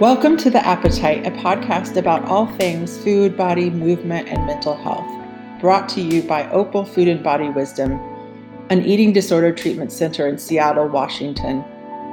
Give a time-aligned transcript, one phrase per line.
[0.00, 5.10] Welcome to The Appetite, a podcast about all things food, body, movement, and mental health.
[5.58, 7.92] Brought to you by Opal Food and Body Wisdom,
[8.68, 11.64] an eating disorder treatment center in Seattle, Washington.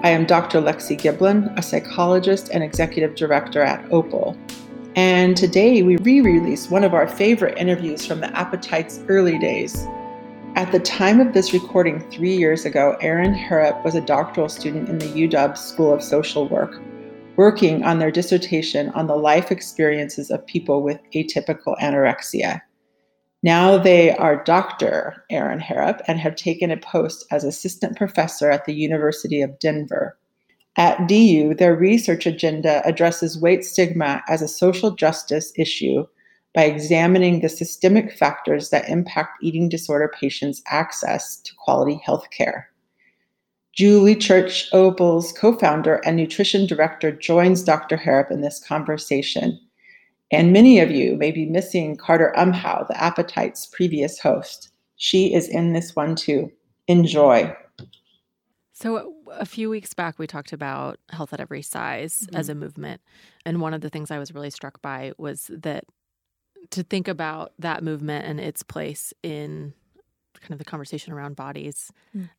[0.01, 0.61] I am Dr.
[0.61, 4.37] Lexi Giblin, a psychologist and executive director at Opal.
[4.95, 9.85] And today we re release one of our favorite interviews from the Appetite's early days.
[10.55, 14.87] At the time of this recording three years ago, Erin Harrop was a doctoral student
[14.87, 16.79] in the UW School of Social Work,
[17.35, 22.61] working on their dissertation on the life experiences of people with atypical anorexia.
[23.41, 25.23] Now they are Dr.
[25.29, 30.17] Erin Harrop and have taken a post as assistant professor at the University of Denver.
[30.77, 36.05] At DU, their research agenda addresses weight stigma as a social justice issue
[36.55, 42.69] by examining the systemic factors that impact eating disorder patients' access to quality health care.
[43.73, 47.97] Julie Church Opal's co founder and nutrition director joins Dr.
[47.97, 49.59] Harrop in this conversation.
[50.31, 54.71] And many of you may be missing Carter Umhau, the Appetite's previous host.
[54.95, 56.51] She is in this one too.
[56.87, 57.55] Enjoy.
[58.73, 62.35] So, a few weeks back, we talked about health at every size mm-hmm.
[62.35, 63.01] as a movement.
[63.45, 65.85] And one of the things I was really struck by was that
[66.71, 69.73] to think about that movement and its place in
[70.41, 72.29] kind of the conversation around bodies mm.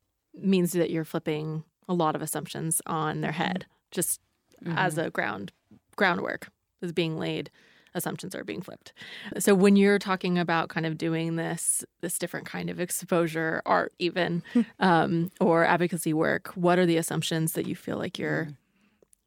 [0.40, 4.20] Means that you're flipping a lot of assumptions on their head just
[4.64, 4.76] mm-hmm.
[4.76, 5.52] as a ground
[5.96, 6.48] groundwork
[6.82, 7.50] is being laid
[7.96, 8.92] assumptions are being flipped
[9.38, 13.92] so when you're talking about kind of doing this this different kind of exposure art
[13.98, 14.42] even
[14.80, 18.56] um, or advocacy work what are the assumptions that you feel like you're mm.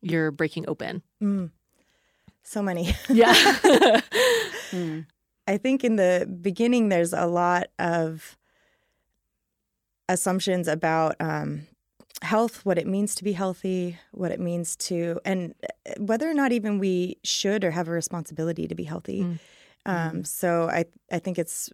[0.01, 1.49] you're breaking open mm.
[2.43, 3.59] so many yeah
[4.71, 5.05] Mm.
[5.47, 8.37] I think in the beginning, there's a lot of
[10.09, 11.67] assumptions about um,
[12.21, 16.33] health, what it means to be healthy, what it means to, and uh, whether or
[16.33, 19.21] not even we should or have a responsibility to be healthy.
[19.21, 19.39] Mm.
[19.85, 20.27] Um, mm.
[20.27, 21.69] so I, I think it's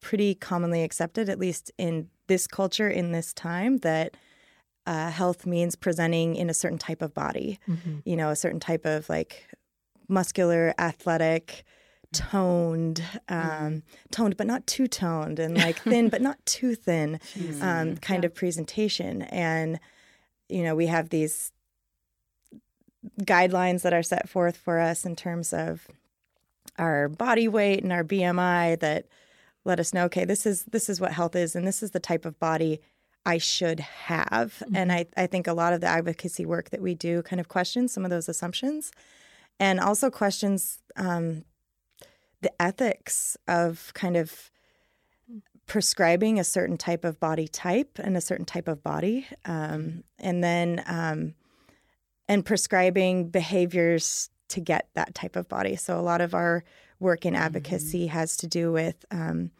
[0.00, 4.16] pretty commonly accepted, at least in this culture, in this time, that
[4.86, 7.98] uh, health means presenting in a certain type of body, mm-hmm.
[8.04, 9.46] you know, a certain type of like
[10.08, 11.64] muscular, athletic,
[12.12, 13.82] toned, um, mm.
[14.10, 17.20] toned but not too toned, and like thin but not too thin,
[17.60, 18.26] um, kind yeah.
[18.26, 19.22] of presentation.
[19.22, 19.80] And
[20.48, 21.52] you know, we have these
[23.22, 25.86] guidelines that are set forth for us in terms of
[26.78, 29.06] our body weight and our BMI that
[29.64, 32.00] let us know, okay, this is this is what health is, and this is the
[32.00, 32.80] type of body
[33.26, 34.54] I should have.
[34.64, 34.76] Mm-hmm.
[34.76, 37.48] And I, I think a lot of the advocacy work that we do kind of
[37.48, 38.90] questions some of those assumptions
[39.60, 41.44] and also questions um,
[42.40, 44.50] the ethics of kind of
[45.66, 50.42] prescribing a certain type of body type and a certain type of body, um, and
[50.42, 51.34] then um,
[52.28, 55.76] and prescribing behaviors to get that type of body.
[55.76, 56.64] So a lot of our
[56.98, 58.16] work in advocacy mm-hmm.
[58.16, 59.50] has to do with um,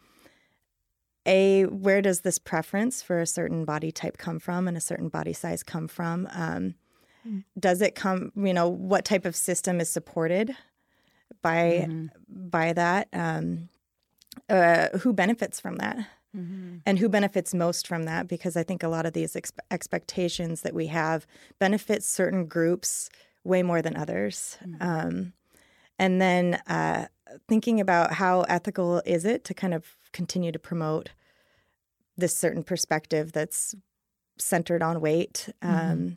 [1.26, 5.08] a where does this preference for a certain body type come from and a certain
[5.08, 6.26] body size come from.
[6.32, 6.74] Um,
[7.26, 7.44] mm.
[7.58, 10.56] does it come you know what type of system is supported
[11.42, 12.06] by mm-hmm.
[12.28, 13.08] by that.
[13.12, 13.68] Um,
[14.48, 15.98] uh, who benefits from that?
[16.36, 16.78] Mm-hmm.
[16.86, 18.28] And who benefits most from that?
[18.28, 21.26] Because I think a lot of these ex- expectations that we have
[21.58, 23.10] benefit certain groups
[23.44, 24.58] way more than others.
[24.62, 24.76] Mm-hmm.
[24.80, 25.32] Um,
[25.98, 27.06] and then uh,
[27.48, 31.10] thinking about how ethical is it to kind of continue to promote
[32.16, 33.74] this certain perspective that's
[34.38, 36.08] centered on weight um, mm-hmm.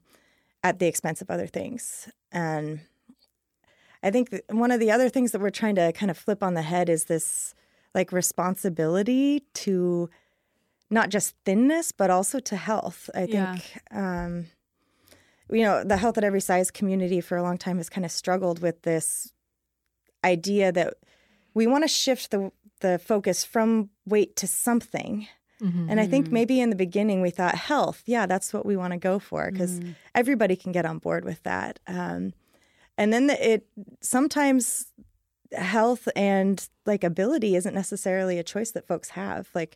[0.63, 2.09] at the expense of other things.
[2.31, 2.81] And
[4.03, 6.53] I think one of the other things that we're trying to kind of flip on
[6.53, 7.53] the head is this
[7.93, 10.09] like responsibility to
[10.89, 13.09] not just thinness but also to health.
[13.13, 13.55] I yeah.
[13.55, 14.45] think um,
[15.49, 18.11] you know the health at every size community for a long time has kind of
[18.11, 19.31] struggled with this
[20.23, 20.95] idea that
[21.53, 25.27] we want to shift the the focus from weight to something.
[25.61, 25.91] Mm-hmm.
[25.91, 28.93] And I think maybe in the beginning we thought health, yeah, that's what we want
[28.93, 29.91] to go for because mm-hmm.
[30.15, 31.79] everybody can get on board with that.
[31.85, 32.33] Um,
[33.01, 33.67] and then the, it
[34.01, 34.85] sometimes
[35.53, 39.75] health and like ability isn't necessarily a choice that folks have like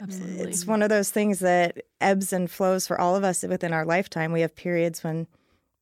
[0.00, 0.44] Absolutely.
[0.44, 3.84] It's one of those things that ebbs and flows for all of us within our
[3.84, 4.30] lifetime.
[4.30, 5.26] We have periods when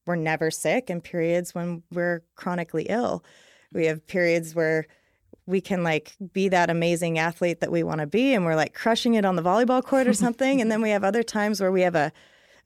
[0.06, 3.22] we're never sick and periods when we're chronically ill.
[3.74, 4.86] We have periods where
[5.44, 8.72] we can like be that amazing athlete that we want to be and we're like
[8.72, 10.62] crushing it on the volleyball court or something.
[10.62, 12.10] and then we have other times where we have a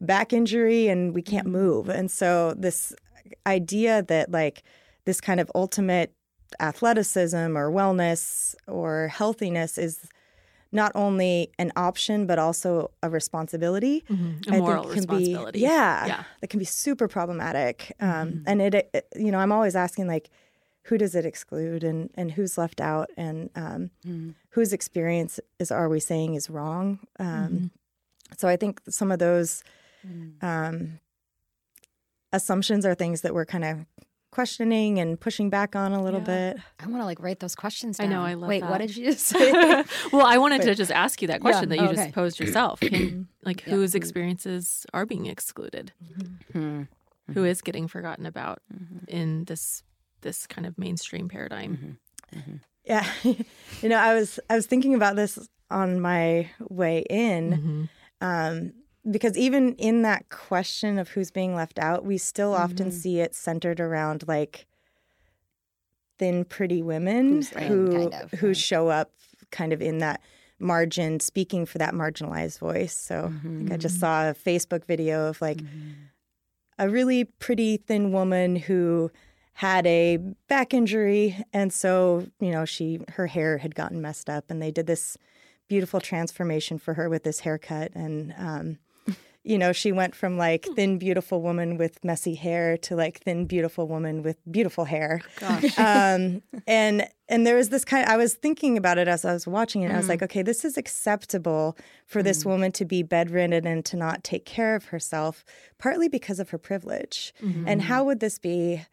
[0.00, 1.88] back injury and we can't move.
[1.88, 2.94] And so this
[3.46, 4.62] idea that like
[5.04, 6.12] this kind of ultimate
[6.58, 10.08] athleticism or wellness or healthiness is
[10.72, 14.04] not only an option but also a responsibility.
[14.08, 14.54] Mm-hmm.
[14.54, 15.58] A moral responsibility.
[15.58, 17.92] Be, yeah, yeah, that can be super problematic.
[18.00, 18.42] Um, mm-hmm.
[18.46, 20.30] And it, it, you know, I'm always asking like,
[20.84, 24.34] who does it exclude and and who's left out and um, mm.
[24.50, 27.00] whose experience is are we saying is wrong?
[27.18, 27.66] Um, mm-hmm.
[28.38, 29.62] So I think some of those
[30.06, 30.42] mm.
[30.42, 31.00] um,
[32.32, 33.86] assumptions are things that we're kind of
[34.30, 36.52] questioning and pushing back on a little yeah.
[36.52, 36.56] bit.
[36.78, 38.06] I want to like write those questions down.
[38.06, 38.22] I know.
[38.22, 38.48] I love.
[38.48, 38.70] Wait, that.
[38.70, 39.52] what did you say?
[40.12, 42.04] well, I wanted but, to just ask you that question yeah, that you okay.
[42.04, 42.80] just posed yourself.
[42.80, 43.74] Can, like, yeah.
[43.74, 45.92] whose experiences are being excluded?
[46.04, 46.58] Mm-hmm.
[46.58, 47.32] Mm-hmm.
[47.32, 49.04] Who is getting forgotten about mm-hmm.
[49.08, 49.82] in this
[50.22, 51.98] this kind of mainstream paradigm?
[52.32, 52.38] Mm-hmm.
[52.38, 52.56] Mm-hmm.
[52.84, 53.06] Yeah,
[53.82, 55.38] you know, I was I was thinking about this
[55.70, 57.52] on my way in.
[57.52, 57.84] Mm-hmm.
[58.22, 58.72] Um,
[59.08, 62.62] because even in that question of who's being left out, we still mm-hmm.
[62.62, 64.66] often see it centered around like
[66.18, 68.56] thin, pretty women who kind of, who right.
[68.56, 69.10] show up
[69.50, 70.20] kind of in that
[70.58, 72.94] margin, speaking for that marginalized voice.
[72.94, 73.68] So mm-hmm.
[73.70, 75.90] I, I just saw a Facebook video of like mm-hmm.
[76.78, 79.10] a really pretty thin woman who
[79.54, 80.16] had a
[80.48, 84.70] back injury and so you know she her hair had gotten messed up and they
[84.70, 85.18] did this
[85.68, 88.78] beautiful transformation for her with this haircut and um,
[89.42, 90.74] you know, she went from like hmm.
[90.74, 95.22] thin, beautiful woman with messy hair to like thin, beautiful woman with beautiful hair.
[95.38, 95.78] Gosh.
[95.80, 98.06] Um, and and there was this kind.
[98.06, 99.90] Of, I was thinking about it as I was watching it.
[99.90, 99.94] Mm.
[99.94, 100.24] I was like, mm.
[100.24, 101.76] okay, this is acceptable
[102.06, 102.24] for mm.
[102.24, 105.44] this woman to be bedridden and to not take care of herself,
[105.78, 107.32] partly because of her privilege.
[107.42, 107.66] Mm-hmm.
[107.66, 108.84] And how would this be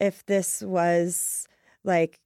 [0.00, 1.46] if this was
[1.84, 2.20] like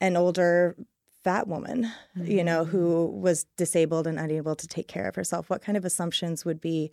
[0.00, 0.74] an older
[1.22, 2.30] fat woman, mm-hmm.
[2.30, 3.20] you know, who mm.
[3.20, 5.48] was disabled and unable to take care of herself?
[5.48, 6.90] What kind of assumptions would be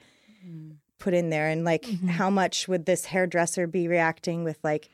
[0.99, 2.07] put in there and like mm-hmm.
[2.07, 4.89] how much would this hairdresser be reacting with like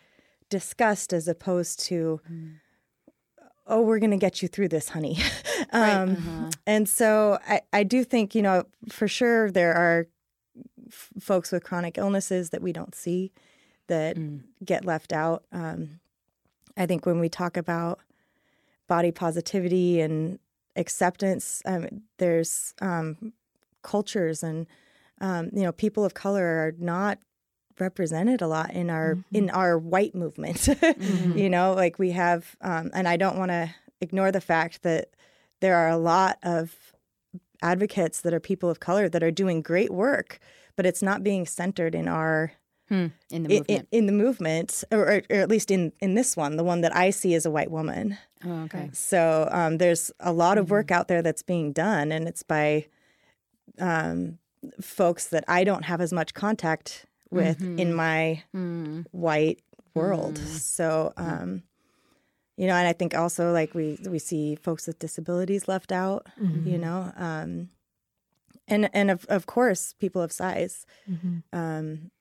[0.50, 2.54] disgust as opposed to mm.
[3.68, 5.18] oh we're going to get you through this honey
[5.72, 6.10] um, right.
[6.10, 6.50] uh-huh.
[6.68, 10.08] and so I, I do think you know for sure there are
[10.88, 13.32] f- folks with chronic illnesses that we don't see
[13.88, 14.42] that mm.
[14.64, 16.00] get left out um,
[16.76, 18.00] i think when we talk about
[18.88, 20.38] body positivity and
[20.76, 23.32] acceptance um, there's um,
[23.84, 24.68] cultures and
[25.24, 27.18] um, you know, people of color are not
[27.80, 29.36] represented a lot in our mm-hmm.
[29.36, 30.58] in our white movement.
[30.58, 31.38] mm-hmm.
[31.38, 35.10] You know, like we have, um, and I don't want to ignore the fact that
[35.62, 36.76] there are a lot of
[37.62, 40.40] advocates that are people of color that are doing great work,
[40.76, 42.52] but it's not being centered in our
[42.90, 43.08] hmm.
[43.32, 43.70] in the movement.
[43.70, 46.94] In, in, the movement, or, or, at least in in this one, the one that
[46.94, 48.18] I see as a white woman.
[48.46, 48.90] Oh, okay.
[48.92, 51.00] So um, there's a lot of work mm-hmm.
[51.00, 52.88] out there that's being done, and it's by
[53.80, 54.40] um,
[54.82, 57.80] folks that I don't have as much contact with mm-hmm.
[57.80, 59.06] in my mm.
[59.12, 59.60] white
[59.94, 60.36] world.
[60.36, 60.60] Mm.
[60.60, 61.64] So, um,
[62.58, 66.28] you know, and I think also like we we see folks with disabilities left out.
[66.42, 66.68] Mm-hmm.
[66.68, 67.70] You know, um,
[68.68, 70.86] and and of of course people of size.
[71.10, 71.40] Mm-hmm.
[71.58, 72.12] Um,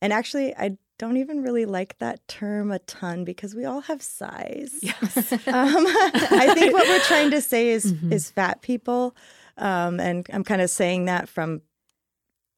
[0.00, 4.02] and actually, I don't even really like that term a ton because we all have
[4.02, 4.78] size.
[4.80, 5.32] Yes.
[5.32, 8.12] um, I think what we're trying to say is mm-hmm.
[8.12, 9.16] is fat people.
[9.56, 11.62] Um, and I'm kind of saying that from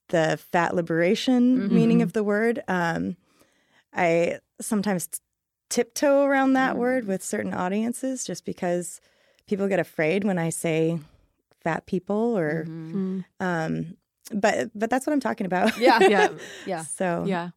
[0.08, 1.75] the fat liberation mm-hmm.
[1.75, 2.62] meaning of the word.
[2.69, 3.17] Um,
[3.93, 5.19] I sometimes t-
[5.69, 6.81] tiptoe around that mm-hmm.
[6.81, 9.00] word with certain audiences just because
[9.47, 10.99] people get afraid when I say
[11.62, 13.20] fat people or mm-hmm.
[13.41, 13.97] um,
[14.32, 15.79] but but that's what I'm talking about.
[15.79, 15.98] Yeah.
[16.01, 16.29] Yeah.
[16.67, 16.84] yeah.
[16.96, 17.51] So Yeah.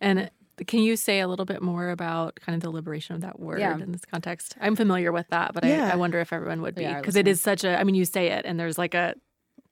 [0.00, 0.30] And
[0.66, 3.60] can you say a little bit more about kind of the liberation of that word
[3.60, 3.78] yeah.
[3.78, 4.56] in this context?
[4.60, 5.88] I'm familiar with that, but yeah.
[5.88, 7.78] I, I, wonder if everyone would be because it is such a.
[7.78, 9.14] I mean, you say it, and there's like a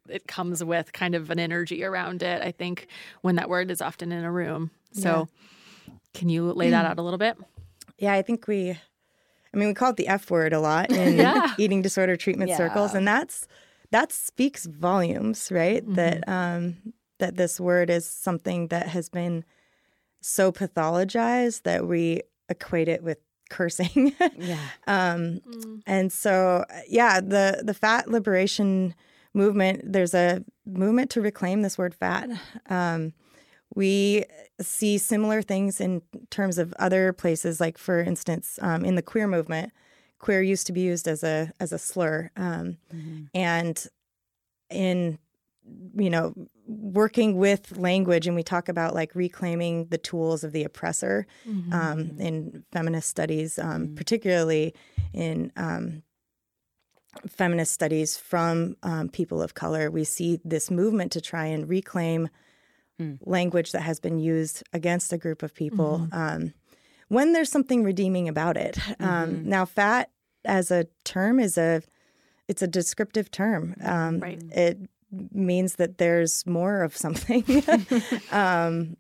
[0.09, 2.43] it comes with kind of an energy around it.
[2.43, 2.89] I think
[3.23, 4.71] when that word is often in a room.
[4.93, 5.29] So,
[5.87, 5.95] yeah.
[6.15, 7.37] can you lay that out a little bit?
[7.99, 8.71] Yeah, I think we.
[9.53, 11.55] I mean, we call it the F word a lot in yeah.
[11.59, 12.57] eating disorder treatment yeah.
[12.57, 13.47] circles, and that's
[13.91, 15.83] that speaks volumes, right?
[15.83, 15.95] Mm-hmm.
[15.95, 16.77] That um,
[17.19, 19.45] that this word is something that has been
[20.21, 23.19] so pathologized that we equate it with
[23.51, 24.15] cursing.
[24.37, 24.59] yeah.
[24.87, 25.83] Um, mm.
[25.87, 28.95] And so, yeah, the the fat liberation
[29.35, 32.29] movement, there's a movement to reclaim this word fat.
[32.69, 33.13] Um,
[33.75, 34.25] we
[34.61, 39.29] see similar things in terms of other places, like for instance, um, in the queer
[39.29, 39.73] movement,
[40.19, 43.25] queer used to be used as a as a slur, um, mm-hmm.
[43.35, 43.87] and
[44.71, 45.19] in
[45.95, 46.35] you know
[46.67, 51.73] working with language, and we talk about like reclaiming the tools of the oppressor mm-hmm.
[51.73, 53.95] um, in feminist studies, um, mm-hmm.
[53.95, 54.75] particularly
[55.13, 56.03] in um,
[57.29, 62.29] feminist studies from um, people of color, we see this movement to try and reclaim
[63.01, 63.19] mm.
[63.25, 66.19] language that has been used against a group of people mm-hmm.
[66.19, 66.55] um,
[67.09, 68.79] when there's something redeeming about it.
[68.79, 69.35] Um, mm-hmm.
[69.35, 70.11] Um, now, fat
[70.45, 71.83] as a term is a
[72.49, 73.77] it's a descriptive term.
[73.85, 74.43] Um, Right.
[74.51, 74.79] It
[75.33, 77.45] means that there's more of something.
[78.33, 78.97] um,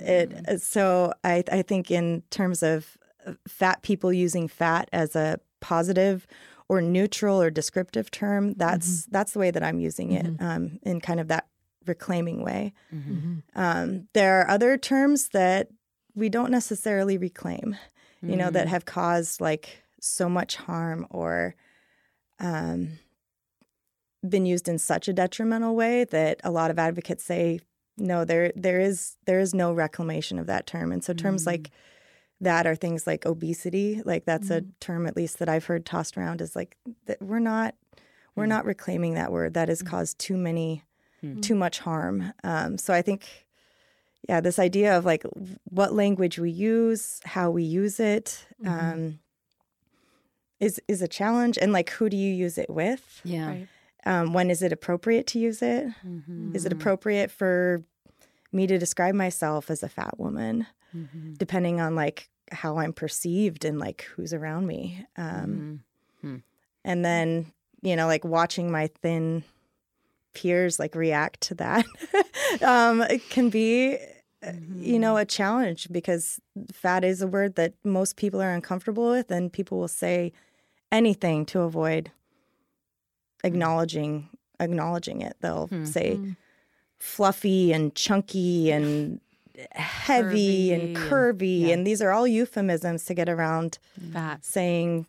[0.00, 2.96] it so I I think in terms of
[3.26, 6.26] uh, fat people using fat as a positive
[6.68, 11.00] or neutral or descriptive term, that's that's the way that I'm using it um, in
[11.00, 11.46] kind of that
[11.86, 12.72] reclaiming way.
[13.54, 15.68] Um, there are other terms that
[16.14, 17.76] we don't necessarily reclaim,
[18.22, 21.54] you know, that have caused like so much harm or
[22.40, 22.98] um,
[24.28, 27.60] been used in such a detrimental way that a lot of advocates say
[27.98, 30.92] no, there there is there is no reclamation of that term.
[30.92, 31.70] And so terms like
[32.40, 36.18] that are things like obesity, like that's a term at least that I've heard tossed
[36.18, 36.76] around is like
[37.06, 37.74] that we're not
[38.34, 39.54] we're not reclaiming that word.
[39.54, 40.84] That has caused too many
[41.40, 42.32] too much harm.
[42.44, 43.46] Um, so I think
[44.28, 45.24] yeah, this idea of like
[45.64, 49.20] what language we use, how we use it, um,
[50.60, 51.58] is is a challenge.
[51.60, 53.20] And like, who do you use it with?
[53.24, 53.48] Yeah.
[53.48, 53.68] Right.
[54.04, 55.86] Um, when is it appropriate to use it?
[56.54, 57.82] Is it appropriate for
[58.52, 60.66] me to describe myself as a fat woman,
[61.38, 65.04] depending on like how I'm perceived and like who's around me?
[65.16, 65.82] Um,
[66.84, 69.44] And then you know, like watching my thin
[70.34, 71.84] peers like react to that
[72.62, 73.96] um, it can be
[74.46, 76.38] uh, you know a challenge because
[76.72, 80.32] fat is a word that most people are uncomfortable with and people will say
[80.92, 82.10] anything to avoid
[83.44, 84.28] acknowledging
[84.60, 85.36] acknowledging it.
[85.40, 86.18] They'll say
[86.98, 89.20] fluffy and chunky and
[89.72, 93.78] heavy and Curvy and- curvy and these are all euphemisms to get around
[94.12, 94.44] Fat.
[94.44, 95.06] saying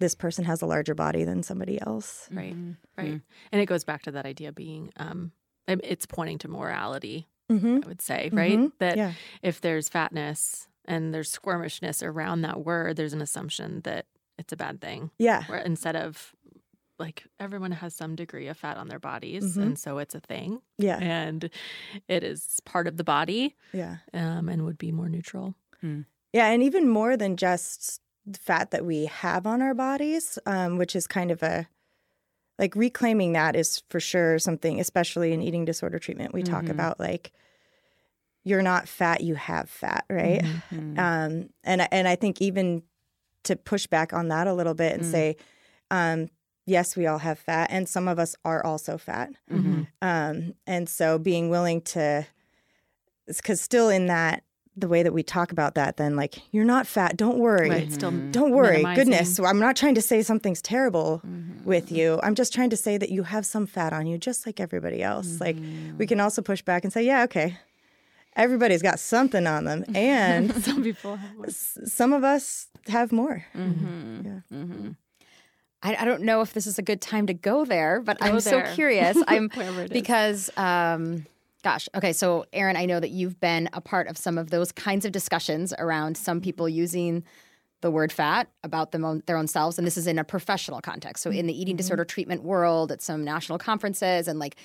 [0.00, 2.54] this person has a larger body than somebody else Right.
[2.96, 3.20] Right.
[3.52, 5.32] And it goes back to that idea being um
[5.66, 7.80] it's pointing to morality, mm-hmm.
[7.84, 8.58] I would say, right?
[8.58, 8.72] Mhm.
[8.78, 9.12] That Yeah.
[9.42, 14.06] if there's fatness and there's squirmishness around that word, there's an assumption that
[14.38, 15.10] it's a bad thing.
[15.18, 16.32] yeah Where instead of
[16.98, 19.62] like everyone has some degree of fat on their bodies Mhm.
[19.62, 21.48] and so it's a thing yeah and
[22.08, 25.54] it is part of the body yeah um, and would be more neutral.
[26.32, 30.76] Yeah, and even more than just the fat that we have on our bodies, um,
[30.76, 31.66] which is kind of a
[32.58, 36.34] like reclaiming that is for sure something, especially in eating disorder treatment.
[36.34, 37.32] We talk about like
[38.44, 40.42] you're not fat, you have fat, right?
[40.98, 42.82] Um, and and I think even
[43.44, 45.36] to push back on that a little bit and say,
[45.90, 46.28] um,
[46.68, 49.30] yes, we all have fat, and some of us are also fat.
[49.50, 49.82] Mm-hmm.
[50.02, 52.26] Um, and so being willing to,
[53.26, 54.42] because still in that,
[54.76, 57.68] the way that we talk about that, then like, you're not fat, don't worry.
[57.68, 57.92] Right.
[57.92, 58.76] Still Don't worry.
[58.76, 59.04] minimizing.
[59.04, 59.40] Goodness.
[59.40, 61.96] I'm not trying to say something's terrible mm-hmm, with mm-hmm.
[61.96, 62.20] you.
[62.22, 65.02] I'm just trying to say that you have some fat on you, just like everybody
[65.02, 65.40] else.
[65.40, 65.56] Like,
[65.96, 67.58] we can also push back and say, yeah, okay.
[68.36, 69.84] Everybody's got something on them.
[69.96, 71.46] And Some people have more.
[71.48, 73.44] some of us have more.
[75.82, 78.40] I, I don't know if this is a good time to go there, but I'm
[78.40, 79.16] so curious.
[79.28, 79.90] I'm Wherever it is.
[79.90, 81.26] because, um,
[81.62, 82.12] gosh, okay.
[82.12, 85.12] So, Erin, I know that you've been a part of some of those kinds of
[85.12, 87.24] discussions around some people using
[87.80, 90.80] the word fat about them own, their own selves, and this is in a professional
[90.80, 91.22] context.
[91.22, 94.56] So, in the eating disorder treatment world, at some national conferences and like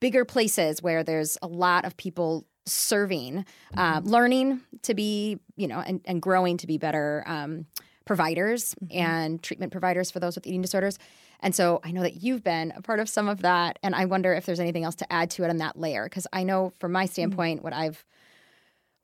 [0.00, 3.44] bigger places where there's a lot of people serving,
[3.76, 7.66] uh, learning to be, you know, and, and growing to be better um,
[8.04, 10.98] providers and treatment providers for those with eating disorders.
[11.40, 13.78] And so I know that you've been a part of some of that.
[13.82, 16.04] And I wonder if there's anything else to add to it on that layer.
[16.04, 18.04] Because I know from my standpoint, what I've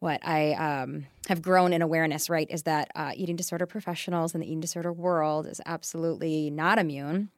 [0.01, 4.41] what I um, have grown in awareness, right, is that uh, eating disorder professionals in
[4.41, 7.31] the eating disorder world is absolutely not immune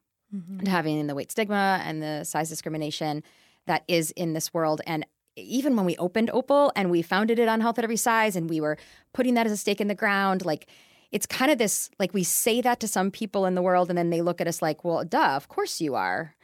[0.64, 3.23] to having the weight stigma and the size discrimination
[3.67, 4.83] that is in this world.
[4.87, 8.37] And even when we opened Opal and we founded it on Health at Every Size
[8.37, 8.76] and we were
[9.12, 10.69] putting that as a stake in the ground, like
[11.12, 13.99] it's kind of this like we say that to some people in the world and
[13.99, 16.35] then they look at us like, well, duh, of course you are.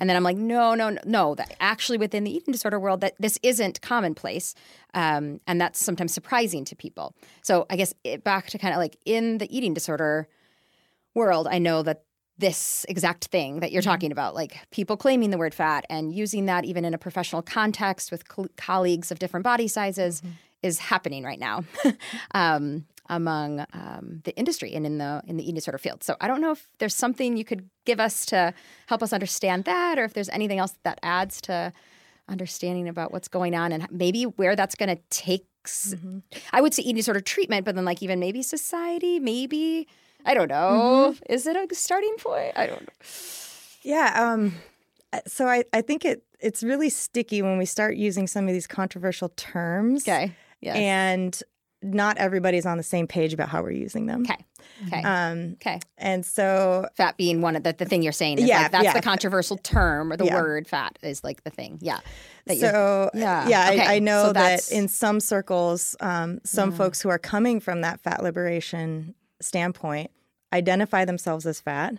[0.00, 1.34] And then I'm like, no, no, no, no.
[1.34, 4.54] That actually within the eating disorder world, that this isn't commonplace,
[4.92, 7.14] um, and that's sometimes surprising to people.
[7.40, 10.28] So I guess it, back to kind of like in the eating disorder
[11.14, 12.04] world, I know that
[12.36, 16.46] this exact thing that you're talking about, like people claiming the word fat and using
[16.46, 20.22] that even in a professional context with col- colleagues of different body sizes,
[20.62, 21.64] is happening right now.
[22.34, 26.02] um, among um, the industry and in the in the eating disorder field.
[26.04, 28.54] So I don't know if there's something you could give us to
[28.86, 31.72] help us understand that, or if there's anything else that adds to
[32.28, 35.46] understanding about what's going on and maybe where that's going to take.
[36.52, 39.86] I would say eating disorder treatment, but then like even maybe society, maybe
[40.24, 41.14] I don't know.
[41.28, 42.52] Is it a starting point?
[42.56, 43.06] I don't know.
[43.82, 44.32] Yeah.
[44.32, 44.54] Um,
[45.12, 48.52] uh, so I, I think it it's really sticky when we start using some of
[48.52, 50.02] these controversial terms.
[50.02, 50.34] Okay.
[50.60, 50.76] Yes.
[50.76, 51.42] And
[51.82, 54.22] not everybody's on the same page about how we're using them.
[54.22, 54.44] Okay.
[54.86, 55.02] Okay.
[55.02, 55.80] Um, okay.
[55.98, 58.84] and so Fat being one of the, the thing you're saying is Yeah, like that's
[58.84, 58.92] yeah.
[58.92, 60.40] the controversial term or the Yeah.
[60.40, 61.78] word fat is like the thing.
[61.80, 61.98] Yeah.
[62.48, 63.48] So yeah.
[63.48, 67.18] yeah, Okay, I, I know so that in some circles, um, some folks who are
[67.18, 70.10] coming from that fat liberation standpoint
[70.52, 71.94] identify themselves as fat,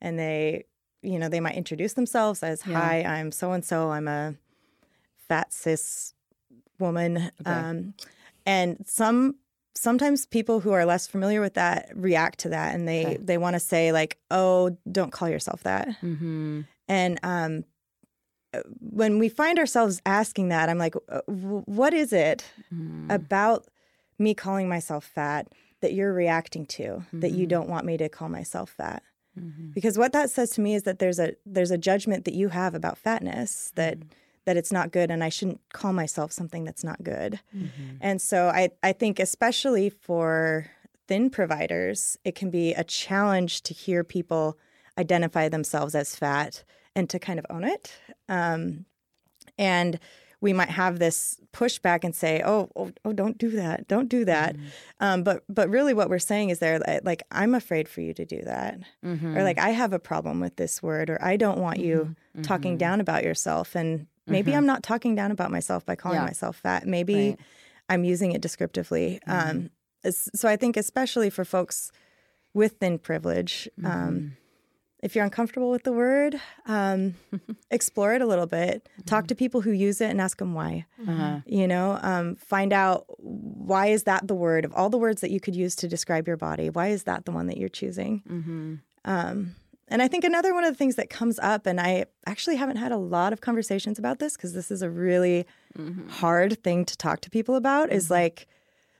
[0.00, 0.64] and they,
[1.02, 2.62] you know, they might introduce themselves as.
[2.62, 3.90] "Hi, I'm so and so.
[3.90, 4.34] I'm a
[5.28, 6.14] fat cis
[6.78, 7.94] woman," um,
[8.46, 9.36] and some
[9.74, 13.16] sometimes people who are less familiar with that react to that, and they Okay.
[13.20, 16.64] they want to say like, "Oh, don't call yourself that." Mhm.
[16.88, 17.64] And um,
[18.54, 23.12] uh, when we find ourselves asking that, I'm like, uh, what is it Mm.
[23.14, 23.66] about
[24.18, 25.48] me calling myself fat
[25.80, 27.38] that you're reacting to that Mm-hmm.
[27.40, 29.02] you don't want me to call myself fat?
[29.74, 32.48] Because what that says to me is that there's a there's a judgment that you
[32.48, 34.08] have about fatness that Mm-hmm.
[34.46, 37.40] That it's not good and I shouldn't call myself something that's not good.
[37.54, 37.96] Mm-hmm.
[38.00, 40.66] And so I I think especially for
[41.06, 44.56] thin providers, it can be a challenge to hear people
[44.98, 47.92] identify themselves as fat and to kind of own it.
[48.28, 48.86] Um,
[49.58, 49.98] and
[50.40, 54.24] we might have this pushback and say, "Oh, oh, oh don't do that, don't do
[54.26, 54.54] that."
[55.00, 58.12] Um, but but really, what we're saying is there, like, like, I'm afraid for you
[58.14, 59.36] to do that, Mm-hmm.
[59.36, 62.76] or like I have a problem with this word, or I don't want you talking
[62.76, 66.24] down about yourself, and maybe I'm not talking down about myself by calling Yeah.
[66.26, 66.86] myself fat.
[66.86, 67.38] Maybe Right.
[67.88, 69.20] I'm using it descriptively.
[69.26, 69.70] Um,
[70.10, 71.90] so I think especially for folks
[72.54, 74.36] with thin privilege, um,
[75.02, 77.14] if you're uncomfortable with the word, um,
[77.70, 78.88] explore it a little bit.
[79.04, 80.86] Talk to people who use it and ask them why.
[81.06, 81.40] Uh-huh.
[81.46, 85.30] You know, um, find out why is that the word of all the words that
[85.30, 86.70] you could use to describe your body.
[86.70, 88.22] Why is that the one that you're choosing?
[88.28, 88.74] Mm-hmm.
[89.04, 89.54] Um,
[89.88, 92.76] and I think another one of the things that comes up, and I actually haven't
[92.76, 95.46] had a lot of conversations about this because this is a really
[95.78, 96.08] Mm-hmm.
[96.08, 98.46] hard thing to talk to people about, is like,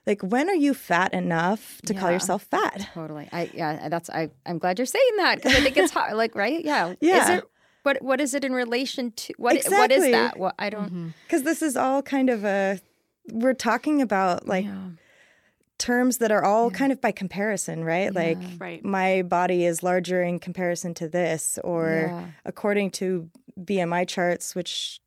[0.05, 2.87] like when are you fat enough to call yourself fat?
[2.93, 3.27] Totally.
[3.31, 3.89] I yeah.
[3.89, 4.29] That's I.
[4.45, 6.13] I'm glad you're saying that because I think it's hard.
[6.15, 6.63] Like right.
[6.63, 6.89] Yeah.
[6.91, 7.37] Is Yeah.
[7.37, 7.43] it?
[7.81, 9.33] What What is it in relation to?
[9.37, 10.37] What What is that?
[10.37, 11.15] What I don't.
[11.25, 12.79] Because this is all kind of a,
[13.31, 14.89] we're talking about like Yeah.
[15.77, 18.13] Terms that are all kind of by comparison, right?
[18.13, 18.83] Like Right.
[18.83, 22.27] my body is larger in comparison to this, or Yeah.
[22.45, 23.29] according to
[23.63, 24.99] BMI charts, which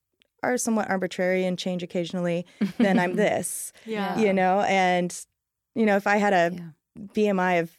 [0.43, 2.47] are somewhat arbitrary and change occasionally,
[2.79, 4.17] then I'm this, Yeah.
[4.17, 4.61] you know?
[4.63, 5.15] And,
[5.75, 6.69] you know, if I had a Yeah.
[7.15, 7.71] BMI of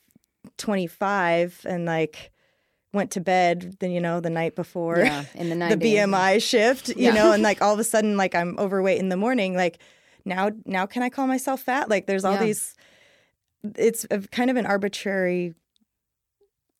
[0.57, 2.31] 25 and like
[2.93, 5.23] went to bed, then, you know, the night before Yeah.
[5.33, 5.79] In the 90s.
[5.79, 7.11] the BMI shift, you Yeah.
[7.13, 9.79] know, and like all of a sudden, like I'm overweight in the morning, like
[10.25, 11.89] now, now can I call myself fat?
[11.89, 12.43] Like there's all Yeah.
[12.45, 12.75] these,
[13.75, 15.53] it's a, kind of an arbitrary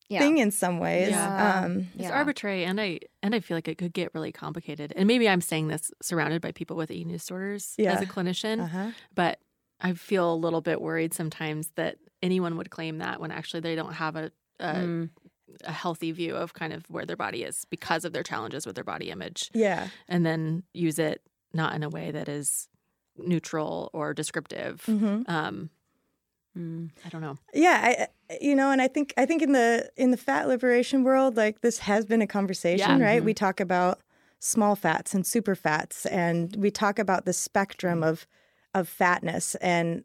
[0.08, 0.18] Yeah.
[0.20, 1.10] thing in some ways.
[1.10, 1.62] Yeah.
[1.64, 2.10] Um, It's Yeah.
[2.12, 4.92] arbitrary, and I and I feel like it could get really complicated.
[4.96, 7.92] And maybe I'm saying this surrounded by people with eating disorders Yeah.
[7.94, 8.90] as a clinician, uh-huh.
[9.14, 9.38] but
[9.80, 13.74] I feel a little bit worried sometimes that anyone would claim that when actually they
[13.74, 15.10] don't have a a, Mm.
[15.64, 18.74] a healthy view of kind of where their body is because of their challenges with
[18.76, 19.88] their body image, Yeah.
[20.08, 22.68] and then use it not in a way that is
[23.16, 24.84] neutral or descriptive.
[24.86, 25.70] hmm Um,
[26.56, 26.90] Mm.
[27.02, 27.38] I don't know.
[27.54, 28.06] Yeah.
[28.30, 31.34] I, you know, and I think, I think in the, in the fat liberation world,
[31.34, 33.04] like this has been a conversation, Yeah.
[33.06, 33.24] right?
[33.24, 34.00] We talk about
[34.38, 38.26] small fats and super fats, and we talk about the spectrum of,
[38.74, 39.54] of fatness.
[39.62, 40.04] And,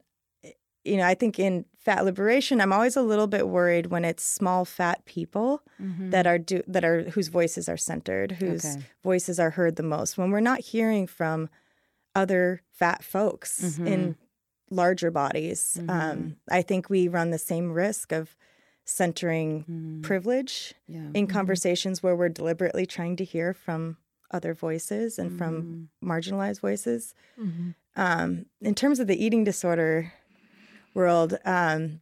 [0.86, 4.24] you know, I think in fat liberation, I'm always a little bit worried when it's
[4.24, 6.12] small fat people Mhm.
[6.12, 8.86] that are do that are whose voices are centered, whose Okay.
[9.04, 10.18] voices are heard the most.
[10.18, 11.50] When we're not hearing from
[12.22, 13.88] other fat folks Mm-hmm.
[13.88, 14.16] in
[14.70, 18.36] larger bodies, um, I think we run the same risk of
[18.84, 20.04] centering Mm.
[20.04, 21.10] privilege Yeah.
[21.14, 23.98] in conversations where we're deliberately trying to hear from
[24.32, 25.38] other voices and Mm-hmm.
[25.38, 27.14] from marginalized voices.
[27.40, 27.70] Mm-hmm.
[27.96, 30.14] Um, in terms of the eating disorder
[30.94, 32.02] world, um,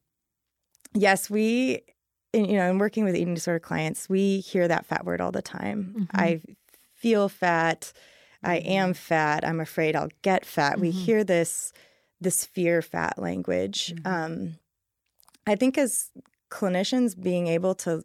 [0.93, 1.81] yes, we,
[2.33, 5.31] in, you know, in working with eating disorder clients, we hear that fat word all
[5.31, 6.07] the time.
[6.13, 6.41] I
[6.93, 7.93] feel fat.
[8.45, 9.45] I am fat.
[9.45, 10.79] I'm afraid I'll get fat.
[10.79, 11.73] We hear this
[12.21, 13.93] this fear fat language.
[14.05, 14.57] Um,
[15.45, 16.11] I think as
[16.49, 18.03] clinicians, being able to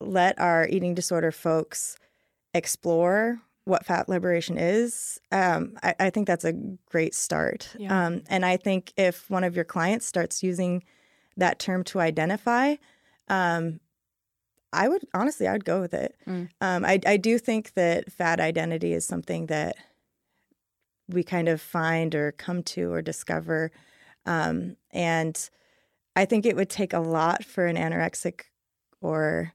[0.00, 1.96] let our eating disorder folks
[2.54, 6.52] explore what fat liberation is, um, I, I think that's a
[6.86, 7.74] great start.
[7.78, 8.06] Yeah.
[8.06, 10.82] Um, and I think if one of your clients starts using
[11.36, 12.76] that term to identify,
[13.28, 13.80] um,
[14.72, 16.14] I would honestly, I would go with it.
[16.26, 16.48] Mm.
[16.60, 19.76] Um, I, I do think that fat identity is something that
[21.08, 23.72] we kind of find or come to or discover.
[24.26, 25.50] Um, and
[26.14, 28.42] I think it would take a lot for an anorexic
[29.00, 29.52] or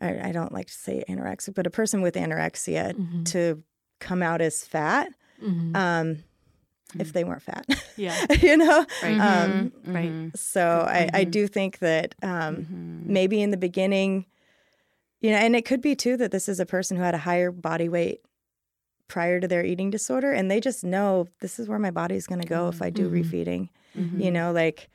[0.00, 3.24] I, I don't like to say anorexic, but a person with anorexia Mhm.
[3.26, 3.62] to
[4.00, 5.12] come out as fat.
[5.42, 5.76] Mhm.
[5.76, 6.24] Um,
[6.98, 7.64] if they weren't fat.
[7.96, 8.26] Yeah.
[8.42, 8.84] you know?
[9.02, 9.18] Right.
[9.18, 10.36] Um, Right.
[10.36, 14.26] so I, I do think that um, maybe in the beginning,
[15.22, 17.18] you know, and it could be too that this is a person who had a
[17.18, 18.20] higher body weight
[19.06, 22.26] prior to their eating disorder and they just know this is where my body is
[22.26, 22.84] going to go if mm-hmm.
[22.84, 23.16] I do mm-hmm.
[23.16, 23.68] refeeding.
[23.94, 24.32] You mm-hmm.
[24.32, 24.90] know, like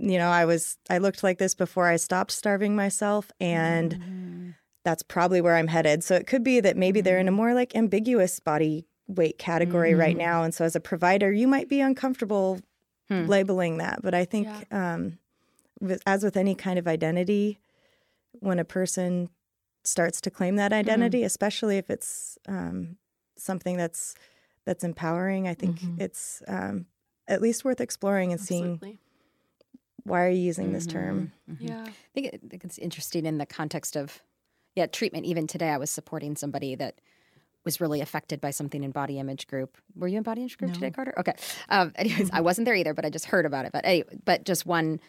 [0.00, 5.02] you know, I was I looked like this before I stopped starving myself and that's
[5.02, 6.02] probably where I'm headed.
[6.02, 9.94] So it could be that maybe they're in a more like ambiguous body weight category
[9.94, 12.60] right now and so as a provider you might be uncomfortable
[13.08, 13.26] hmm.
[13.26, 15.18] labeling that, but I think um
[16.04, 17.60] as with any kind of identity
[18.32, 19.28] when a person
[19.84, 22.96] starts to claim that identity, especially if it's um,
[23.36, 24.14] something that's
[24.64, 26.86] that's empowering, I think it's um,
[27.26, 28.98] at least worth exploring and seeing
[30.04, 31.32] why are you using this term.
[31.58, 31.82] Yeah.
[31.82, 34.22] I think, it, I think it's interesting in the context of,
[34.74, 35.26] yeah, treatment.
[35.26, 37.00] Even today, I was supporting somebody that
[37.64, 39.76] was really affected by something in body image group.
[39.94, 41.14] Were you in body image group today, Carter?
[41.18, 41.34] Okay.
[41.68, 43.72] Um, anyways, I wasn't there either, but I just heard about it.
[43.72, 45.00] But anyway, but just one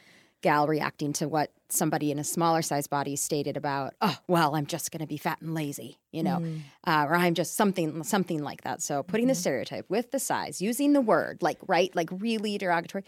[0.41, 4.65] gal reacting to what somebody in a smaller size body stated about, oh, well, I'm
[4.65, 6.62] just going to be fat and lazy, you know, mm.
[6.86, 8.82] uh, or I'm just something, something like that.
[8.82, 9.41] So putting the mm-hmm.
[9.41, 13.04] stereotype with the size, using the word, like right, like really derogatory,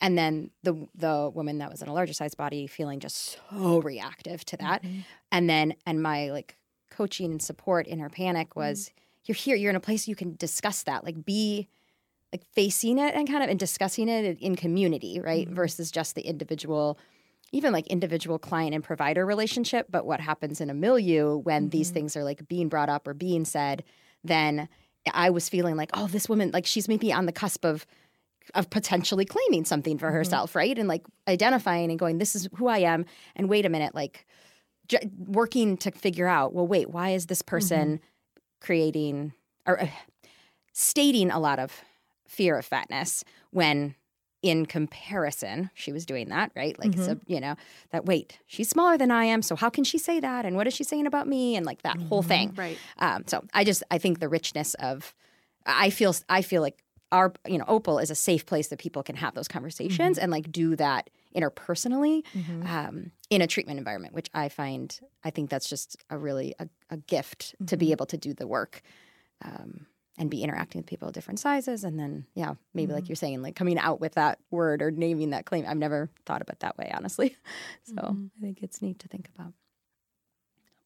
[0.00, 3.80] and then the the woman that was in a larger size body feeling just so
[3.80, 5.00] reactive to that, mm-hmm.
[5.32, 6.56] and then and my like
[6.90, 8.98] coaching and support in her panic was, mm-hmm.
[9.24, 11.68] you're here, you're in a place you can discuss that, like be
[12.32, 15.46] like facing it and kind of and discussing it in community, right?
[15.46, 15.54] Mm-hmm.
[15.54, 16.98] Versus just the individual,
[17.52, 19.86] even like individual client and provider relationship.
[19.90, 21.94] But what happens in a milieu when these mm-hmm.
[21.94, 23.82] things are like being brought up or being said,
[24.22, 24.68] then
[25.12, 27.86] I was feeling like, oh, this woman, like she's maybe on the cusp of
[28.54, 30.16] of potentially claiming something for mm-hmm.
[30.16, 30.78] herself, right?
[30.78, 33.04] And like identifying and going, this is who I am.
[33.36, 34.26] And wait a minute, like
[34.86, 38.00] j- working to figure out, well, wait, why is this person
[38.60, 39.34] creating
[39.66, 39.88] or uh,
[40.72, 41.82] stating a lot of
[42.28, 43.94] fear of fatness when
[44.40, 46.78] in comparison she was doing that right?
[46.78, 47.56] Like so you know
[47.90, 50.44] that wait she's smaller than i am so how can she say that?
[50.46, 51.56] And what is she saying about me?
[51.56, 52.52] And like that whole thing.
[52.54, 52.78] Right.
[52.98, 55.12] um, so i just i think the richness of
[55.66, 59.02] i feel i feel like our you know opal is a safe place that people
[59.02, 62.22] can have those conversations and like do that interpersonally
[62.68, 66.68] um, in a treatment environment which i find i think that's just a really a,
[66.90, 68.82] a gift to be able to do the work
[69.44, 69.86] um,
[70.18, 73.40] and be interacting with people of different sizes and then yeah maybe like you're saying
[73.40, 76.76] like coming out with that word or naming that claim i've never thought about that
[76.76, 77.36] way honestly
[77.84, 79.52] so i think it's neat to think about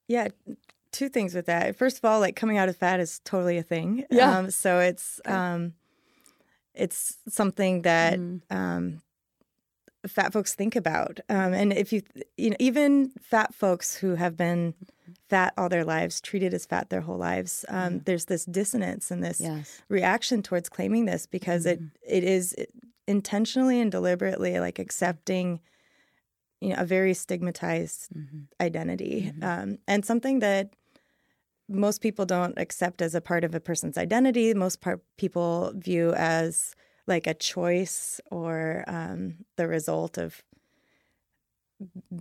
[0.09, 0.29] Yeah,
[0.91, 1.75] two things with that.
[1.77, 4.05] First of all, like coming out of fat is totally a thing.
[4.11, 4.39] Yeah.
[4.39, 5.73] Um, so it's um,
[6.75, 8.57] it's something that Mm-hmm.
[8.57, 9.01] um,
[10.07, 11.21] fat folks think about.
[11.31, 12.03] Um, and if you
[12.37, 14.75] you know even fat folks who have been
[15.33, 19.25] fat all their lives, treated as fat their whole lives, um, there's this dissonance and
[19.25, 19.81] this yes.
[19.89, 22.55] reaction towards claiming this because it it is
[23.09, 25.59] intentionally and deliberately like accepting
[26.61, 28.11] you know a very stigmatized
[28.61, 29.33] identity.
[29.41, 30.75] Um, and something that
[31.67, 36.13] most people don't accept as a part of a person's identity most part people view
[36.13, 36.75] as
[37.07, 40.43] like a choice or um, the result of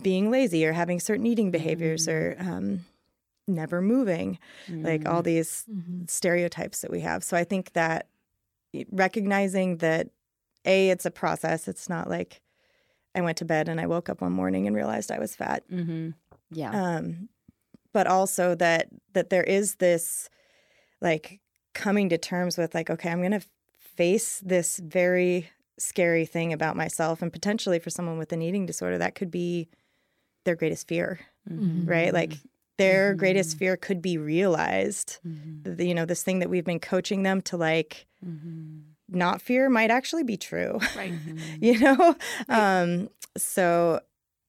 [0.02, 2.84] being lazy or having certain eating behaviors or um,
[3.48, 5.64] never moving like all these
[6.06, 7.24] stereotypes that we have.
[7.24, 8.08] So i think that
[8.90, 10.08] recognizing that
[10.64, 12.40] a it's a process it's not like
[13.14, 15.64] i went to bed and i woke up one morning and realized i was fat.
[15.70, 16.10] Mm-hmm.
[16.50, 16.70] yeah.
[16.70, 17.28] Um,
[17.92, 20.30] but also that that there is this
[21.00, 21.40] like
[21.74, 23.46] coming to terms with like okay i'm going to
[23.78, 28.98] face this very scary thing about myself and potentially for someone with an eating disorder
[28.98, 29.68] that could be
[30.44, 31.20] their greatest fear
[31.86, 32.12] right?
[32.14, 32.34] Like
[32.82, 33.58] their greatest mm-hmm.
[33.58, 35.18] fear could be realized.
[35.26, 35.74] Mm-hmm.
[35.74, 38.80] The- you know this thing that we've been coaching them to like mm-hmm.
[39.08, 41.12] not fear might actually be true Right.
[41.60, 42.16] you know?
[42.48, 44.00] Um so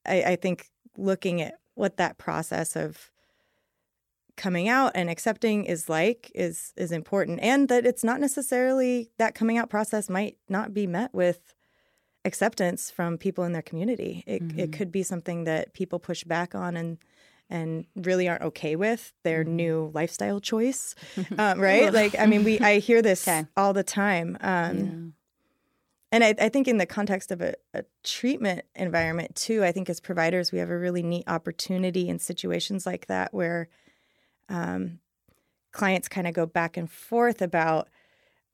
[0.06, 3.10] I, I think looking at what that process of
[4.36, 9.34] coming out and accepting is like is is important and that it's not necessarily that
[9.34, 11.54] coming out process might not be met with
[12.24, 14.24] acceptance from people in their community.
[14.26, 16.98] It, it could be something that people push back on and
[17.50, 20.94] and really aren't okay with their new lifestyle choice
[21.38, 23.46] um, right like i mean we i hear this Okay.
[23.56, 25.14] all the time um,
[26.12, 29.90] and I, I think in the context of a, a treatment environment too, I think
[29.90, 33.68] as providers we have a really neat opportunity in situations like that where
[34.48, 35.00] um,
[35.72, 37.88] clients kind of go back and forth about,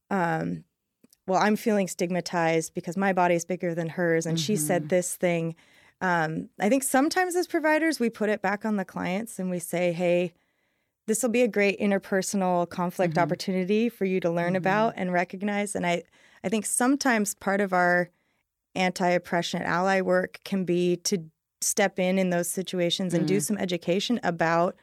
[0.08, 0.64] um,
[1.26, 5.54] well, I'm feeling stigmatized because my body's bigger than hers, and she said this thing.
[6.00, 9.58] Um, I think sometimes as providers we put it back on the clients and we
[9.58, 10.32] say, hey,
[11.06, 13.22] this will be a great interpersonal conflict Mm-hmm.
[13.22, 15.74] opportunity for you to learn about and recognize.
[15.74, 16.04] And I,
[16.44, 18.10] I think sometimes part of our
[18.74, 21.24] anti-oppression ally work can be to
[21.60, 24.76] step in in those situations and do some education about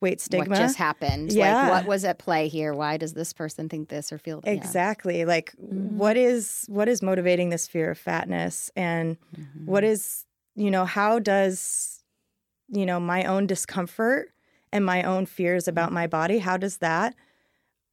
[0.00, 0.46] weight stigma.
[0.46, 0.48] Mm.
[0.50, 1.32] What just happened?
[1.32, 1.62] Yeah.
[1.62, 2.74] Like, what was at play here?
[2.74, 4.52] Why does this person think this or feel yeah.
[4.52, 5.24] Exactly.
[5.24, 5.96] Like Mm-hmm.
[5.96, 9.66] what is what is motivating this fear of fatness and Mm-hmm.
[9.66, 10.26] what is,
[10.64, 11.96] you know, how does
[12.72, 14.30] you know, my own discomfort
[14.72, 15.70] and my own fears Mm-hmm.
[15.70, 17.14] about my body, how does that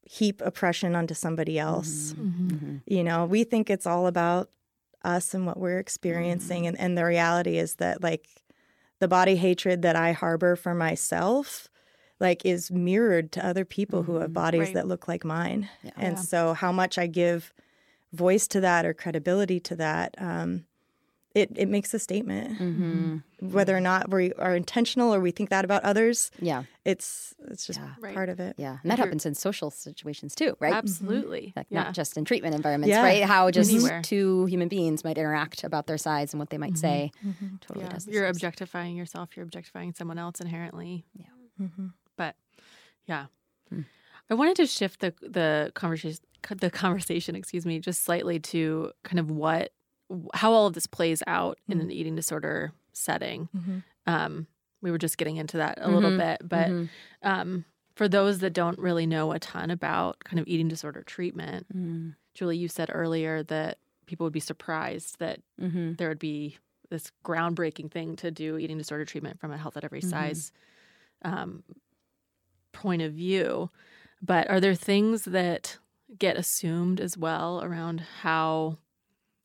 [0.03, 2.13] heap oppression onto somebody else?
[2.13, 2.77] Mm-hmm.
[2.85, 4.49] You know, we think it's all about
[5.03, 6.67] us and what we're experiencing Mm-hmm.
[6.69, 8.27] and, and the reality is that like
[8.99, 11.69] the body hatred that I harbor for myself
[12.19, 14.73] like is mirrored to other people who have bodies Right.
[14.75, 15.69] that look like mine.
[15.83, 15.91] Yeah.
[15.97, 16.23] And Yeah.
[16.23, 17.53] so how much I give
[18.13, 20.65] voice to that or credibility to that, um,
[21.41, 22.57] it, it makes a statement.
[22.59, 23.17] Mm-hmm.
[23.57, 26.63] Whether or not we are intentional or we think that about others, Yeah.
[26.85, 27.93] it's it's just Yeah.
[27.99, 28.15] Right.
[28.15, 28.55] part of it.
[28.57, 28.77] Yeah.
[28.81, 30.73] And that happens in social situations too, right?
[30.73, 31.53] Absolutely.
[31.55, 31.83] Like yeah.
[31.83, 33.03] not just in treatment environments, Yeah.
[33.03, 33.23] right?
[33.23, 34.01] How just Anywhere.
[34.01, 37.11] two human beings might interact about their sides and what they might say.
[37.61, 37.93] Totally Yeah.
[37.93, 38.05] does.
[38.05, 38.31] the You're same.
[38.31, 39.35] objectifying yourself.
[39.35, 41.05] You're objectifying someone else inherently.
[41.15, 41.25] Yeah.
[41.67, 41.93] Mhm.
[42.17, 42.35] But
[43.05, 43.25] yeah,
[43.69, 43.81] Hmm.
[44.29, 49.19] I wanted to shift the the conversation the conversation, excuse me, just slightly to kind
[49.19, 49.73] of what
[50.33, 53.49] how all of this plays out in an eating disorder setting.
[53.55, 53.83] Mhm.
[54.05, 54.47] Um,
[54.81, 56.17] we were just getting into that a little Mhm.
[56.17, 56.89] bit, but Mhm.
[57.23, 57.65] um,
[57.95, 62.15] for those that don't really know a ton about kind of eating disorder treatment, Mm.
[62.33, 65.93] Julie, you said earlier that people would be surprised that Mm-hmm.
[65.95, 66.57] there would be
[66.89, 70.51] this groundbreaking thing to do eating disorder treatment from a health at every size
[71.23, 71.63] um,
[72.71, 73.69] point of view.
[74.21, 75.77] But are there things that
[76.17, 78.77] get assumed as well around how,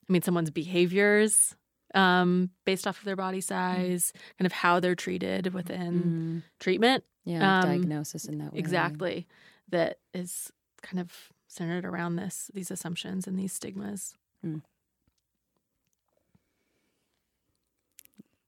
[0.08, 1.54] I mean, someone's behaviors
[1.94, 6.48] um, based off of their body size, kind of how they're treated within Mm.
[6.58, 7.04] treatment?
[7.24, 7.60] Yeah.
[7.60, 8.58] Um, diagnosis in that way.
[8.58, 9.26] Exactly.
[9.68, 10.50] That is
[10.82, 11.12] kind of
[11.48, 14.14] centered around this, these assumptions and these stigmas.
[14.44, 14.62] Mm.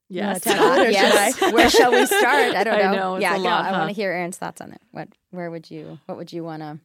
[0.09, 0.41] You wanna Yes.
[0.43, 1.41] tackle it or should yes.
[1.53, 2.55] Where shall we start?
[2.55, 2.93] I don't I know.
[2.95, 3.79] know, it's yeah, a no, lot, I huh?
[3.79, 4.81] want to hear Erin's thoughts on it.
[4.91, 6.79] What where would you what would you want to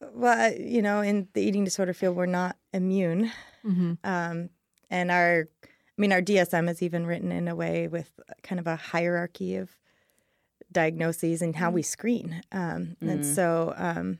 [0.00, 3.30] Well, you know, in the eating disorder field, we're not immune.
[3.62, 4.50] hmm Um,
[4.88, 8.66] and our, I mean, our DSM is even written in a way with kind of
[8.66, 9.70] a hierarchy of
[10.72, 12.42] diagnoses and how we screen.
[12.52, 13.24] Um, And Mm.
[13.24, 14.18] so, um,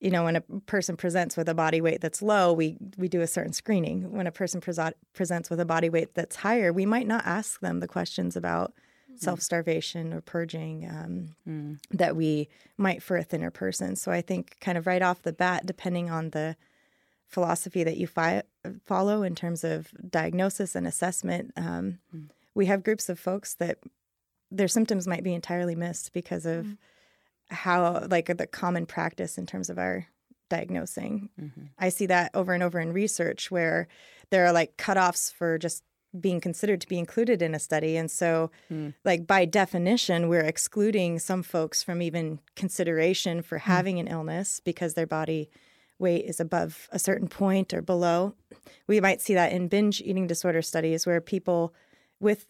[0.00, 3.22] you know, when a person presents with a body weight that's low, we we do
[3.22, 4.12] a certain screening.
[4.12, 7.60] When a person prese- presents with a body weight that's higher, we might not ask
[7.60, 8.74] them the questions about
[9.18, 10.88] self starvation or purging.
[10.88, 11.78] Um, Mm.
[11.90, 13.96] that we might for a thinner person.
[13.96, 16.56] So I think kind of right off the bat, depending on the
[17.28, 18.42] philosophy that you fi-
[18.84, 21.98] follow in terms of diagnosis and assessment, um,
[22.54, 23.78] we have groups of folks that
[24.50, 26.76] their symptoms might be entirely missed because of
[27.50, 30.06] how like the common practice in terms of our
[30.48, 31.28] diagnosing.
[31.78, 33.88] I see that over and over in research where
[34.30, 35.82] there are like cutoffs for just
[36.20, 37.96] being considered to be included in a study.
[37.96, 38.90] And so, hmm.
[39.04, 43.70] like, by definition, we're excluding some folks from even consideration for hmm.
[43.70, 45.50] having an illness because their body
[45.98, 48.34] weight is above a certain point or below.
[48.86, 51.74] We might see that in binge eating disorder studies where people
[52.20, 52.46] with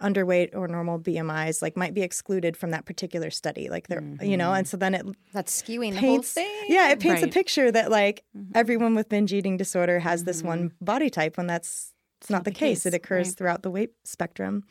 [0.00, 4.36] underweight or normal BMIs like might be excluded from that particular study like they're you
[4.36, 4.58] know mm-hmm.
[4.58, 6.64] and so then it that's skewing the whole thing?
[6.68, 8.52] yeah it paints a picture that like mm-hmm.
[8.54, 10.84] everyone with binge eating disorder has this one mm-hmm.
[10.84, 12.86] body type when that's it's not, the, case.
[12.86, 13.36] it occurs right.
[13.36, 14.64] throughout the weight spectrum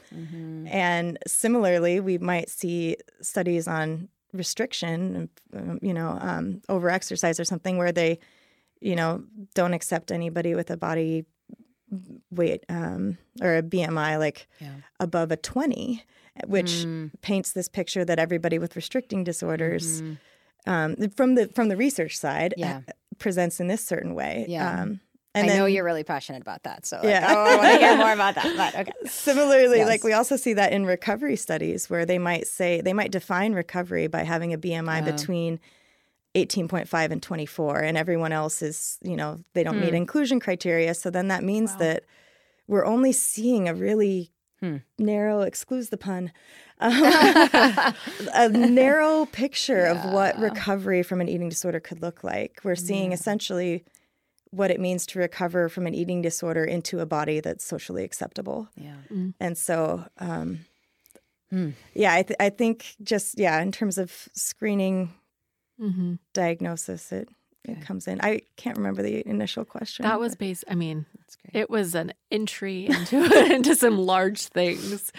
[0.68, 7.46] and similarly we might see studies on restriction um, you know um, over exercise or
[7.46, 8.20] something where they
[8.82, 11.26] you know don't accept anybody with a body
[12.32, 14.74] weight um, or a bmi like Yeah.
[15.00, 16.04] above a 20
[16.48, 16.86] which
[17.22, 20.02] paints this picture that everybody with restricting disorders
[20.68, 22.82] um, from the from the research side Yeah.
[22.88, 24.82] uh, presents in this certain way Yeah.
[24.82, 25.00] um,
[25.44, 26.86] I then know you're really passionate about that.
[26.86, 27.26] So like, Yeah.
[27.34, 28.56] I want to hear more about that.
[28.58, 28.92] But okay.
[29.10, 29.88] Similarly, Yes.
[29.88, 33.54] like we also see that in recovery studies where they might say they might define
[33.54, 35.12] recovery by having a BMI Oh.
[35.12, 35.60] between
[36.36, 39.96] 18.5 and 24 and everyone else is, you know, they don't meet Hmm.
[39.96, 42.04] inclusion criteria, so then that means that
[42.68, 44.78] we're only seeing a really Hmm.
[44.98, 46.32] narrow excuse the pun
[46.80, 52.60] a narrow picture of what recovery from an eating disorder could look like.
[52.64, 53.84] We're seeing essentially
[54.56, 58.70] what it means to recover from an eating disorder into a body that's socially acceptable.
[58.76, 58.96] Yeah.
[59.40, 60.60] And so, um,
[61.52, 61.70] Hmm.
[61.94, 65.14] yeah, I, th- I think just, yeah, in terms of screening
[65.80, 67.30] hmm diagnosis, it,
[67.66, 68.20] it comes in.
[68.22, 70.04] I can't remember the initial question.
[70.04, 70.64] That was but- based.
[70.70, 71.62] I mean, That's great.
[71.62, 73.18] it was an entry into
[73.54, 75.12] into some large things,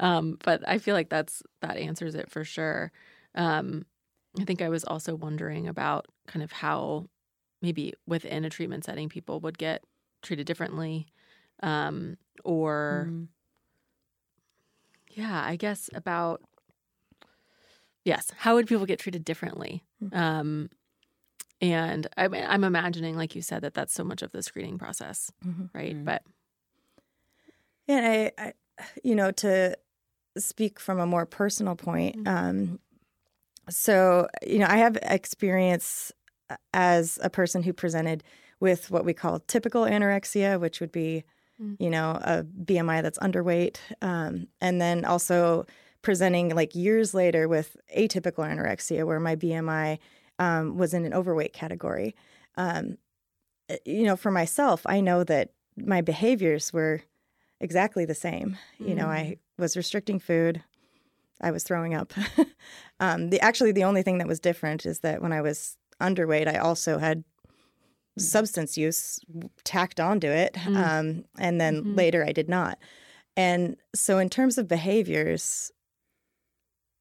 [0.00, 2.92] um, but I feel like that's that answers it for sure.
[3.34, 3.84] Um,
[4.40, 7.08] I think I was also wondering about kind of how
[7.64, 9.84] maybe within a treatment setting people would get
[10.22, 11.08] treated differently,
[11.62, 13.28] um, or Mhm.
[15.10, 16.42] yeah, I guess about
[18.04, 19.84] yes, how would people get treated differently?
[20.02, 20.14] Mhm.
[20.16, 20.70] Um,
[21.60, 25.32] and I, I'm imagining, like you said, that that's so much of the screening process,
[25.44, 25.70] Mhm.
[25.74, 25.94] right?
[25.94, 26.04] Mm.
[26.04, 26.24] But
[27.88, 28.52] And I, I,
[29.02, 29.76] you know, to
[30.38, 32.28] speak from a more personal point, Mhm.
[32.28, 32.80] um,
[33.70, 36.12] so, you know, I have experience
[36.72, 38.22] as a person who presented
[38.60, 41.24] with what we call typical anorexia, which would be,
[41.62, 41.76] Mm.
[41.78, 43.76] you know, a BMI that's underweight.
[44.02, 45.66] Um, and then also
[46.02, 49.98] presenting like years later with atypical anorexia, where my BMI
[50.40, 52.16] um, was in an overweight category.
[52.56, 52.98] Um,
[53.70, 57.02] uh, you know, for myself, I know that my behaviors were
[57.60, 58.58] exactly the same.
[58.80, 60.60] You know, I was restricting food.
[61.40, 62.12] I was throwing up.
[63.00, 66.48] um, the actually the only thing that was different is that when I was underweight,
[66.48, 67.24] I also had
[68.18, 69.18] substance use
[69.64, 70.76] tacked onto it, Mm.
[70.76, 71.96] um, and then Mhm.
[71.96, 72.78] later I did not.
[73.36, 75.72] And so, in terms of behaviors,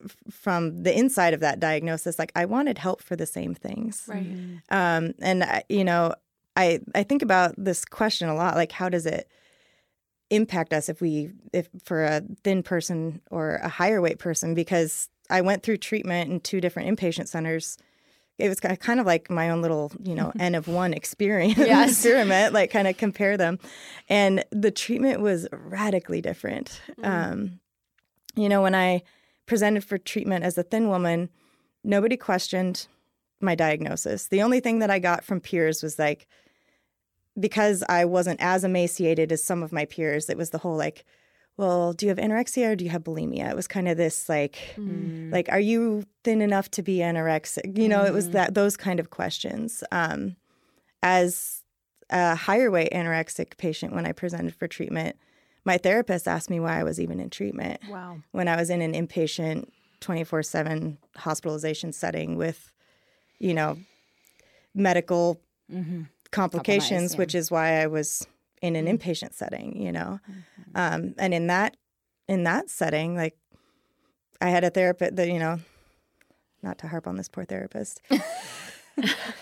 [0.04, 4.04] f- from the inside of that diagnosis, like I wanted help for the same things.
[4.08, 4.26] right,
[4.70, 6.16] Um, and I- you know,
[6.56, 8.56] I I think about this question a lot.
[8.56, 9.30] Like, how does it
[10.30, 14.54] impact us if we if for a thin person or a higher weight person?
[14.56, 17.78] Because I went through treatment in two different inpatient centers.
[18.40, 21.92] It was kind of like my own little, you know, N of one experience Yes.
[21.92, 22.54] experiment.
[22.54, 23.60] Like, kind of compare them,
[24.10, 26.82] and the treatment was radically different.
[27.00, 27.32] Mm.
[27.32, 27.60] Um,
[28.36, 29.04] you know, when I
[29.46, 31.30] presented for treatment as a thin woman,
[31.84, 32.88] nobody questioned
[33.42, 34.28] my diagnosis.
[34.28, 36.28] The only thing that I got from peers was like,
[37.40, 41.04] because I wasn't as emaciated as some of my peers, it was the whole like,
[41.58, 43.50] well, do you have anorexia or do you have bulimia?
[43.50, 45.32] It was kind of this like, Mm.
[45.32, 47.78] like, are you thin enough to be anorexic?
[47.78, 48.32] You know, it was Mhm.
[48.34, 49.84] that those kind of questions.
[49.92, 50.36] Um,
[51.02, 51.62] as
[52.10, 55.16] a higher weight anorexic patient, when I presented for treatment,
[55.66, 58.82] my therapist asked me why I was even in treatment wow, when I was in
[58.82, 59.70] an inpatient
[60.02, 62.72] 24 7 hospitalization setting with,
[63.40, 63.78] you know,
[64.74, 65.40] medical
[65.72, 66.08] Mhm.
[66.32, 67.18] complications, yeah.
[67.18, 68.28] which is why I was
[68.64, 68.98] in an mm.
[68.98, 70.20] inpatient setting, you know.
[70.28, 70.72] Mm-hmm.
[70.74, 71.78] Um, and in that
[72.28, 73.38] in that setting, like
[74.42, 75.60] I had a therapist that, you know,
[76.64, 78.02] not to harp on this poor therapist.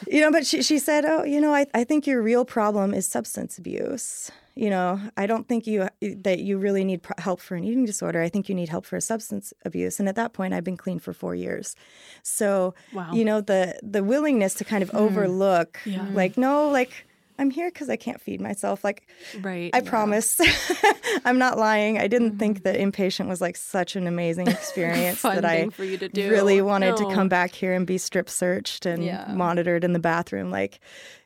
[0.08, 2.96] you know, but she, she said, Oh, you know, I, I think your real problem
[2.96, 4.32] is substance abuse.
[4.56, 7.86] You know, I don't think you that you really need pro- help for an eating
[7.86, 8.22] disorder.
[8.22, 10.00] I think you need help for a substance abuse.
[10.00, 11.76] And at that point, I've been clean for four years.
[12.22, 15.00] So, wow, you know, the the willingness to kind of mm.
[15.00, 16.06] overlook, Yeah.
[16.12, 17.06] like, no, like
[17.40, 18.84] I'm here because I can't feed myself.
[18.84, 19.08] Like,
[19.42, 19.70] right.
[19.74, 20.40] I promise.
[21.26, 21.98] I'm not lying.
[21.98, 25.98] I didn't think that inpatient was like such an amazing experience that I for you
[25.98, 26.30] to do.
[26.30, 27.10] really wanted No.
[27.10, 29.32] to come back here and be strip searched and Yeah.
[29.34, 30.52] monitored in the bathroom.
[30.52, 30.80] Like,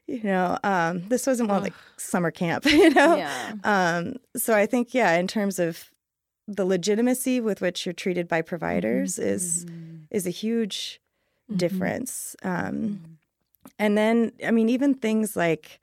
[0.07, 3.15] you know, um, this wasn't one like summer camp, you know?
[3.17, 3.53] Yeah.
[3.63, 5.91] Um, so I think, yeah, in terms of
[6.47, 9.65] the legitimacy with which you're treated by providers is
[10.11, 11.01] is a huge
[11.51, 11.57] Mhm.
[11.57, 12.35] difference.
[12.43, 13.17] Um,
[13.79, 15.79] and then, I mean, even things like,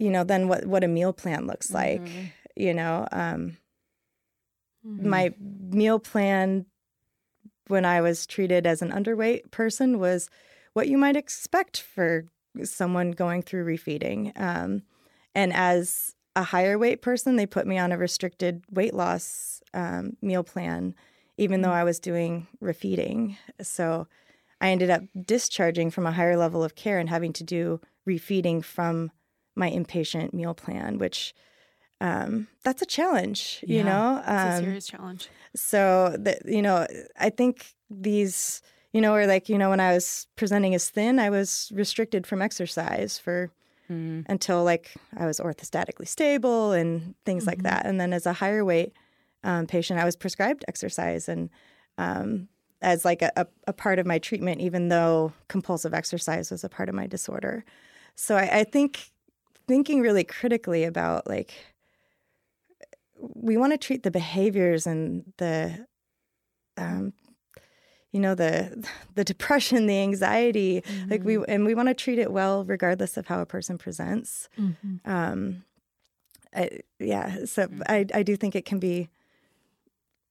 [0.00, 2.00] you know, then what what a meal plan looks like.
[2.00, 2.32] Mhm.
[2.56, 3.56] You know, um,
[4.84, 5.06] Mhm.
[5.06, 6.66] my meal plan
[7.68, 10.28] when I was treated as an underweight person was
[10.72, 12.24] what you might expect for
[12.64, 14.32] someone going through refeeding.
[14.40, 14.82] Um,
[15.34, 20.16] and as a higher weight person, they put me on a restricted weight loss um,
[20.22, 20.94] meal plan,
[21.36, 23.36] even though I was doing refeeding.
[23.62, 24.08] So
[24.60, 28.64] I ended up discharging from a higher level of care and having to do refeeding
[28.64, 29.10] from
[29.60, 31.34] my inpatient meal plan, which
[32.00, 34.22] um, that's a challenge, you Yeah, know.
[34.34, 35.28] It's a Um, serious challenge.
[35.54, 36.86] so that you know,
[37.18, 41.18] I think these, you know, or like you know, when I was presenting as thin,
[41.18, 43.50] I was restricted from exercise for
[43.90, 44.24] Mhm.
[44.28, 47.64] until like I was orthostatically stable and things like Mhm.
[47.64, 47.86] that.
[47.86, 48.92] And then as a higher weight
[49.44, 51.50] um, patient, I was prescribed exercise and
[51.98, 52.48] um,
[52.82, 56.68] as like a, a, a part of my treatment, even though compulsive exercise was a
[56.68, 57.64] part of my disorder.
[58.14, 59.10] So I, I think
[59.70, 61.52] thinking really critically about like
[63.20, 65.86] we want to treat the behaviors and the
[66.76, 67.12] um,
[68.10, 72.32] you know the the depression the anxiety like we and we want to treat it
[72.32, 74.48] well regardless of how a person presents.
[74.58, 75.00] Mhm.
[75.04, 75.64] um
[76.52, 79.08] I, yeah so I, I do think it can be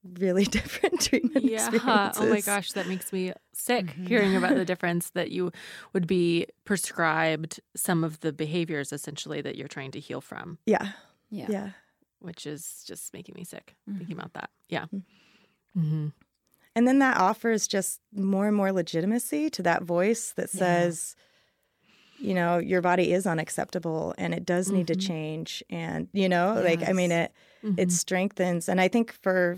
[0.04, 1.68] really different treatment Yeah.
[1.68, 2.22] experiences.
[2.22, 5.52] Oh my gosh, that makes me sick hearing about the difference that you
[5.94, 10.90] would be prescribed some of the behaviors essentially that you're trying to heal from, Yeah,
[11.30, 11.48] Yeah.
[11.50, 11.70] yeah.
[12.20, 14.50] which is just making me sick thinking about that.
[14.70, 14.86] Yeah.
[14.94, 15.04] Mm.
[15.74, 16.08] hmm
[16.76, 20.60] And then that offers just more and more legitimacy to that voice that Yeah.
[20.60, 21.16] says,
[22.22, 25.08] you know, your body is unacceptable and it does need to Mhm.
[25.08, 25.64] change.
[25.70, 27.32] And, you know, like, I mean, it,
[27.64, 27.80] Mm-hmm.
[27.80, 28.68] it strengthens.
[28.70, 29.58] And I think for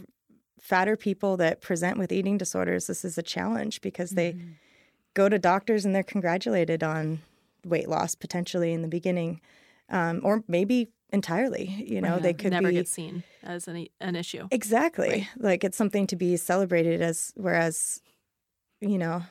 [0.61, 4.51] fatter people that present with eating disorders, this is a challenge because they Mm-hmm.
[5.15, 7.19] go to doctors and they're congratulated on
[7.65, 9.41] weight loss potentially in the beginning,
[9.89, 11.65] um, or maybe entirely.
[11.85, 12.23] You know, Right.
[12.23, 14.47] they could never be gets seen as an, an issue.
[14.51, 15.27] exactly Right.
[15.37, 17.33] like it's something to be celebrated as.
[17.35, 18.01] Whereas,
[18.79, 19.23] you know,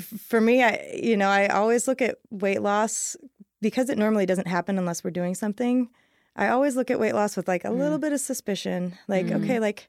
[0.00, 3.16] for me, I you know I always look at weight loss
[3.60, 5.88] because it normally doesn't happen unless we're doing something.
[6.34, 9.44] I always look at weight loss with like a little bit of suspicion, like Mm.
[9.44, 9.88] okay, like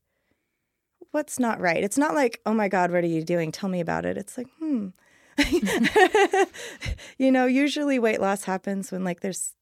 [1.13, 1.83] what's not right.
[1.83, 3.51] It's not like oh my god, what are you doing?
[3.51, 4.17] Tell me about it.
[4.17, 4.89] It's like hmm.
[7.17, 9.53] you know, usually weight loss happens when like there's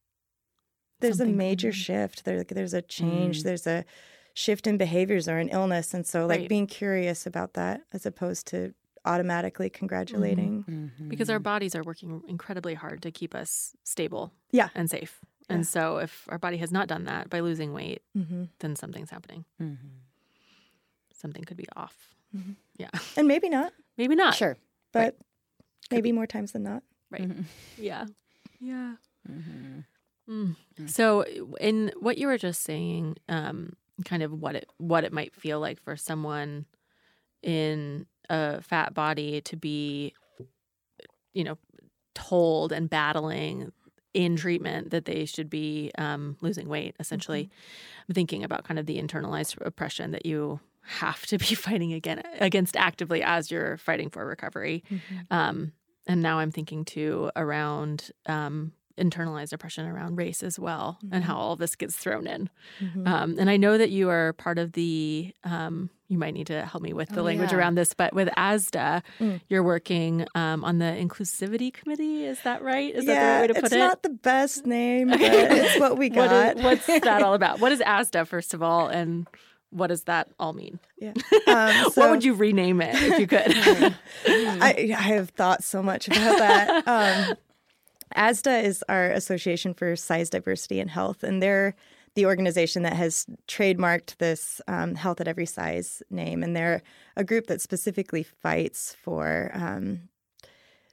[0.99, 2.25] there's Something a major going shift.
[2.25, 3.39] There, there's a change.
[3.41, 3.43] Mm.
[3.43, 3.85] There's a
[4.33, 6.49] shift in behaviors or an illness, and so like Right.
[6.49, 8.73] being curious about that as opposed to
[9.03, 10.63] automatically congratulating.
[10.69, 11.09] Mm-hmm.
[11.09, 14.69] because our bodies are working incredibly hard to keep us stable Yeah.
[14.75, 15.19] and safe.
[15.49, 15.55] Yeah.
[15.55, 19.09] And so if our body has not done that by losing weight, hmm then something's
[19.09, 19.45] happening.
[21.21, 21.27] Mm-hmm.
[21.27, 21.95] Something could be off.
[22.35, 22.55] Mhm.
[22.77, 22.89] Yeah.
[23.17, 24.35] And maybe not, Maybe not.
[24.35, 24.57] Sure.
[24.93, 25.17] but
[25.89, 26.11] Could maybe be.
[26.13, 26.83] more times than not.
[27.11, 27.21] Right.
[27.29, 27.43] Mhm.
[27.77, 28.05] Yeah.
[28.59, 28.95] Yeah.
[29.29, 29.79] Mm-hmm.
[30.29, 30.55] Mm.
[30.79, 30.89] Mm.
[30.89, 31.23] So
[31.59, 35.59] in what you were just saying, um, kind of what it what it might feel
[35.59, 36.65] like for someone
[37.43, 40.13] in a fat body to be,
[41.33, 41.57] you know,
[42.15, 43.71] told and battling
[44.13, 46.95] in treatment that they should be um, losing weight.
[46.99, 47.49] Essentially,
[48.07, 52.21] I'm thinking about kind of the internalized oppression that you have to be fighting again
[52.39, 54.83] against actively as you're fighting for recovery.
[55.29, 55.71] Um,
[56.07, 61.27] and now I'm thinking too around um, internalized oppression around race as well, and Mhm.
[61.27, 62.49] how all this gets thrown in.
[62.81, 63.07] Mhm.
[63.07, 65.33] Um, and I know that you are part of the.
[65.43, 67.57] Um, you might need to help me with the Oh, language yeah.
[67.57, 69.39] around this, but with ASDAH, Mm.
[69.47, 72.25] you're working um, on the inclusivity committee.
[72.25, 72.93] Is that right?
[72.93, 73.79] Is yeah, that the right way to put it's it?
[73.79, 76.57] not the best name, but it's what we got.
[76.57, 77.61] is- what's that all about?
[77.61, 79.25] What is ASDAH, first of all, and
[79.71, 80.79] what does that all mean?
[80.97, 81.13] Yeah.
[81.47, 83.41] Um, what would you rename it if you could?
[84.25, 86.87] I, I have thought so much about that.
[86.87, 87.35] Um,
[88.15, 91.75] ASDAH is our Association for Size Diversity and Health, and they're
[92.15, 96.43] the organization that has trademarked this um, health at every size name.
[96.43, 96.83] And they're
[97.15, 100.09] a group that specifically fights for um,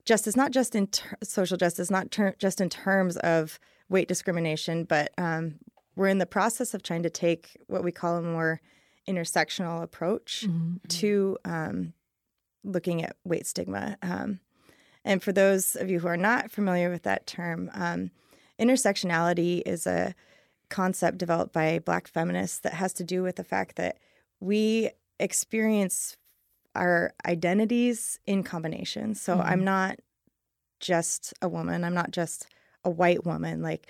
[0.05, 3.59] justice, not just in ter- social justice, not ter- just in terms of
[3.89, 5.57] weight discrimination, but um,
[5.99, 8.61] we're in the process of trying to take what we call a more
[9.09, 10.79] intersectional approach Mhm.
[10.89, 11.93] to um,
[12.63, 13.99] looking at weight stigma.
[14.01, 14.39] Um,
[15.05, 18.13] and for those of you who are not familiar with that term, um,
[18.61, 20.15] intersectionality is a
[20.69, 23.99] concept developed by Black feminists that has to do with the fact that
[24.39, 26.17] we experience
[26.77, 29.17] our identities in combination.
[29.17, 29.45] So Mhm.
[29.45, 29.99] I'm not
[30.79, 32.47] just a woman, I'm not just
[32.89, 33.63] a white woman.
[33.63, 33.87] Like,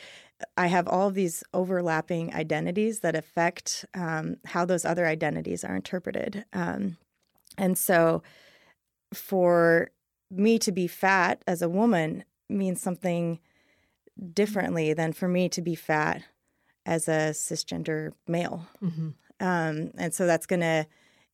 [0.56, 6.44] I have all these overlapping identities that affect um, how those other identities are interpreted.
[6.52, 6.96] Um,
[7.56, 8.22] and so,
[9.14, 9.90] for
[10.30, 13.38] me to be fat as a woman means something
[14.32, 16.22] differently than for me to be fat
[16.84, 18.66] as a cisgender male.
[18.82, 19.14] Mhm.
[19.40, 20.86] Um, and so that's going to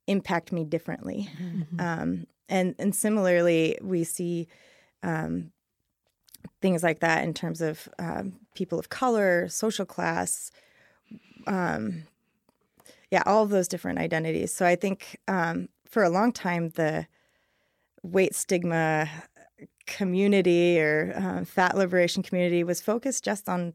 [0.06, 1.28] impact me differently.
[1.38, 1.80] Mhm.
[1.80, 4.48] Um, and and similarly, we see
[5.02, 5.52] um,
[6.60, 10.50] things like that in terms of um, people of color, social class,
[11.46, 12.04] um,
[13.10, 14.52] yeah, all of those different identities.
[14.52, 17.06] So I think um, for a long time, the
[18.02, 19.08] weight stigma
[19.86, 23.74] community or uh, fat liberation community was focused just on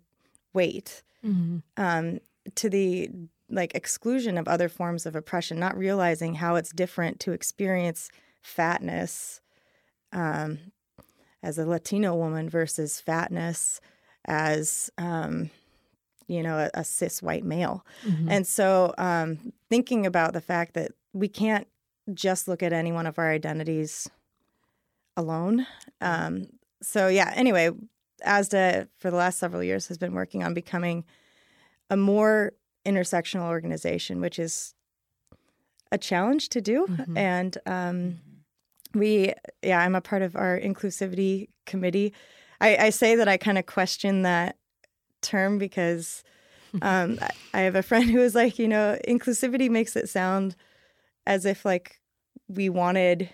[0.54, 1.62] weight Mhm.
[1.78, 2.20] um,
[2.56, 3.10] to the
[3.50, 8.10] like exclusion of other forms of oppression, not realizing how it's different to experience
[8.42, 9.42] fatness
[10.14, 10.60] um,
[11.44, 13.80] as a Latino woman versus fatness
[14.26, 15.50] as um,
[16.28, 17.86] you know a, a cis white male.
[18.06, 18.28] Mhm.
[18.30, 21.68] And so, um, thinking about the fact that we can't
[22.14, 24.10] just look at any one of our identities
[25.18, 25.66] alone.
[26.02, 26.48] Um,
[26.82, 27.72] so, yeah, anyway,
[28.26, 31.04] ASDAH for the last several years has been working on becoming
[31.90, 32.54] a more
[32.86, 34.74] intersectional organization, which is
[35.92, 36.86] a challenge to do.
[36.88, 37.18] Mhm.
[37.18, 38.20] And um,
[38.94, 42.14] we, yeah, I'm a part of our inclusivity committee.
[42.62, 44.58] I, I say that I kind of question that
[45.22, 46.24] term because
[46.82, 47.20] um,
[47.54, 50.56] I- have a friend who was like, you know, inclusivity makes it sound
[51.26, 52.00] as if like
[52.48, 53.30] we wanted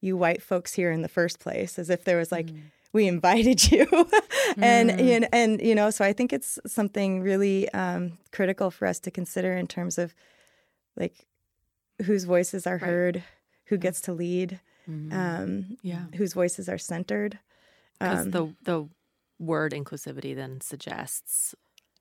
[0.00, 2.48] you white folks here in the first place, as if there was like
[2.92, 3.86] we invited you,
[4.58, 8.98] and and and you know, so I think it's something really um, critical for us
[9.00, 10.14] to consider in terms of
[10.96, 11.26] like
[12.04, 13.22] whose voices are heard,
[13.66, 16.06] who gets to lead, um, Yeah.
[16.16, 17.38] whose voices are centered.
[17.98, 18.88] Because Um, the the
[19.38, 21.54] word inclusivity then suggests,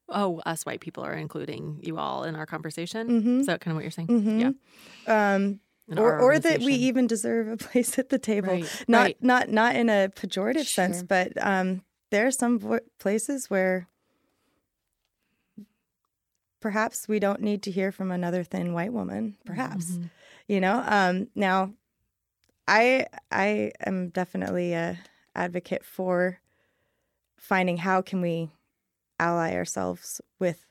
[0.10, 3.08] oh, us white people are including you all in our conversation.
[3.08, 3.40] Mhm.
[3.42, 4.08] Is that kind of what you're saying?
[4.08, 4.40] Mhm.
[5.08, 5.34] Yeah.
[5.36, 5.60] um,
[5.98, 8.50] or, or that we even deserve a place at the table.
[8.54, 9.24] Right, Not right.
[9.24, 13.88] not not in a pejorative sense, but um, there are some vo- places where
[16.60, 19.36] perhaps we don't need to hear from another thin white woman.
[19.46, 20.10] Perhaps Mhm.
[20.48, 20.84] you know.
[20.86, 21.74] Um, now,
[22.72, 24.98] I I am definitely a
[25.36, 26.40] advocate for
[27.38, 28.50] finding how can we
[29.20, 30.66] ally ourselves with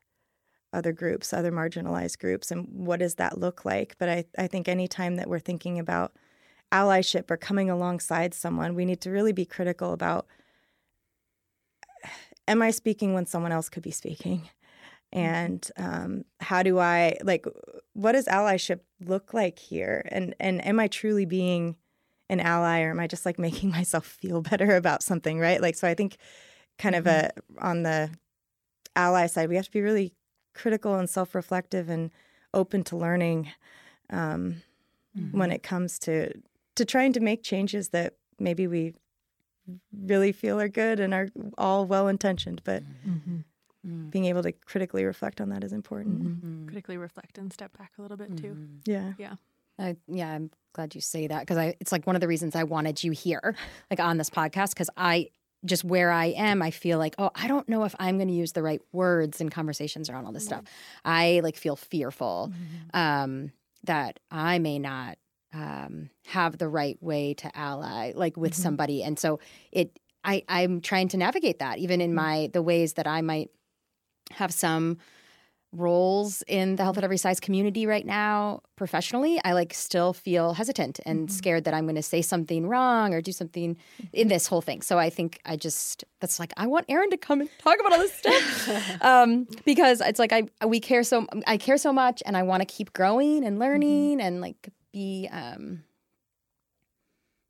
[0.72, 3.96] other groups, other marginalized groups, and what does that look like?
[3.98, 6.12] But I, I think anytime that we're thinking about
[6.72, 10.26] allyship or coming alongside someone, we need to really be critical about
[12.48, 14.48] am I speaking when someone else could be speaking?
[15.12, 17.44] And um, how do I like
[17.92, 20.09] what does allyship look like here?
[20.11, 21.76] And and am I truly being
[22.30, 25.60] an ally or am I just like making myself feel better about something, right?
[25.60, 26.16] Like so I think
[26.78, 28.10] kind of a on the
[28.96, 30.14] ally side, we have to be really
[30.54, 32.10] critical and self-reflective and
[32.54, 33.48] open to learning
[34.10, 34.62] um,
[35.32, 36.32] when it comes to
[36.76, 38.94] to trying to make changes that maybe we
[39.92, 41.28] really feel are good and are
[41.58, 43.44] all well intentioned, but Mhm.
[44.10, 46.22] being able to critically reflect on that is important.
[46.22, 46.66] Mhm.
[46.68, 48.56] Critically reflect and step back a little bit too.
[48.86, 49.14] Yeah.
[49.18, 49.36] Yeah.
[49.80, 52.54] I, yeah, I'm glad you say that because I it's like one of the reasons
[52.54, 53.54] I wanted you here,
[53.90, 55.30] like on this podcast, because I
[55.64, 58.34] just where I am, I feel like, oh, I don't know if I'm going to
[58.34, 60.64] use the right words in conversations around all this stuff.
[61.04, 62.52] I like feel fearful
[62.94, 63.52] um,
[63.84, 65.18] that I may not
[65.52, 69.40] um, have the right way to ally, like with somebody, and so
[69.72, 69.98] it.
[70.22, 73.48] I I'm trying to navigate that, even in my the ways that I might
[74.32, 74.98] have some
[75.72, 80.52] roles in the health at every size community right now professionally i like still feel
[80.54, 83.76] hesitant and scared that i'm going to say something wrong or do something
[84.12, 84.82] in this whole thing.
[84.82, 87.92] So i think i just that's like i want Erin to come and talk about
[87.92, 89.00] all this stuff.
[89.02, 92.60] Um, because it's like i we care so i care so much and i want
[92.62, 95.84] to keep growing and learning and like be um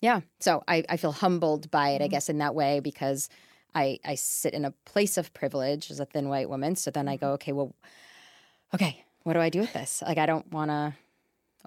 [0.00, 0.20] yeah.
[0.40, 3.28] So i i feel humbled by it i guess in that way because
[3.74, 6.74] I, I sit in a place of privilege as a thin white woman.
[6.74, 7.74] So then I go, okay, well,
[8.74, 10.02] okay, what do I do with this?
[10.06, 10.94] Like, I don't want to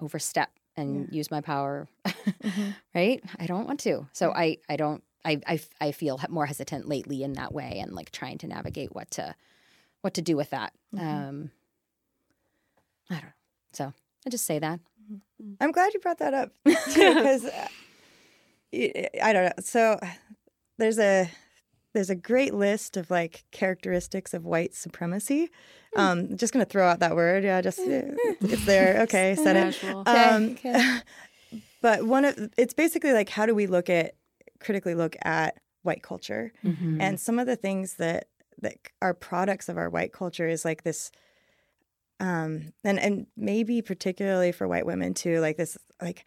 [0.00, 2.70] overstep and use my power, mm-hmm.
[2.94, 3.22] right?
[3.38, 4.08] I don't want to.
[4.12, 7.92] So I, I don't, I, I, I feel more hesitant lately in that way and
[7.92, 9.34] like trying to navigate what to,
[10.00, 10.72] what to do with that.
[10.94, 11.06] Mm-hmm.
[11.06, 11.50] Um,
[13.08, 13.30] I don't know.
[13.72, 13.92] So
[14.26, 14.80] I just say that.
[15.12, 15.54] Mm-hmm.
[15.60, 17.68] I'm glad you brought that up because uh,
[19.22, 19.52] I don't know.
[19.60, 20.00] So
[20.78, 21.30] there's a
[21.94, 25.50] there's a great list of like characteristics of white supremacy.
[25.96, 27.44] Um, just gonna throw out that word.
[27.44, 28.02] Yeah, just uh,
[28.40, 29.02] it's there.
[29.02, 29.74] Okay, said it.
[29.76, 30.02] Casual.
[30.06, 30.58] Um,
[31.80, 34.14] but one of it's basically like how do we look at
[34.58, 36.52] critically look at white culture
[37.00, 38.28] and some of the things that
[38.62, 41.12] that are products of our white culture is like this
[42.20, 46.24] um and and maybe particularly for white women too like this like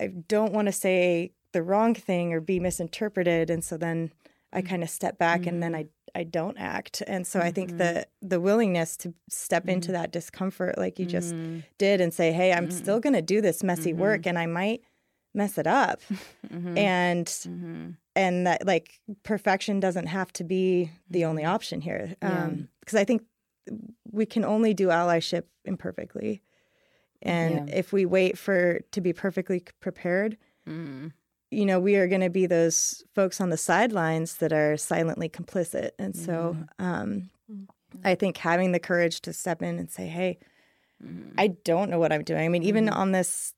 [0.00, 4.10] i don't want to say the wrong thing or be misinterpreted and so then
[4.56, 4.68] i mm-hmm.
[4.68, 5.88] kind of step back and then mm-hmm.
[6.14, 7.02] i i don't act.
[7.06, 7.78] And so i think mm-hmm.
[7.78, 11.34] the the willingness to step into that discomfort like you just
[11.78, 14.82] did and say hey i'm still going to do this messy work and i might
[15.34, 16.00] mess it up.
[16.76, 17.30] And
[18.14, 23.04] and that like perfection doesn't have to be the only option here um because i
[23.04, 23.22] think
[24.10, 26.42] we can only do allyship imperfectly.
[27.22, 30.36] And if we wait for to be perfectly prepared
[30.68, 31.12] mm.
[31.50, 35.28] You know we are going to be those folks on the sidelines that are silently
[35.28, 36.84] complicit and so mm-hmm.
[36.84, 37.64] um mm-hmm.
[38.04, 40.38] i think having the courage to step in and say hey
[41.04, 41.30] mm-hmm.
[41.38, 43.54] i don't know what i'm doing i mean even on this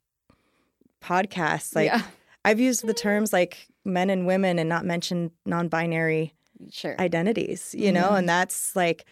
[1.03, 2.03] podcast like Yeah.
[2.45, 6.35] i've used the terms like men and women and not mentioned non-binary
[6.73, 7.01] Sure.
[7.01, 9.05] identities you know and that's like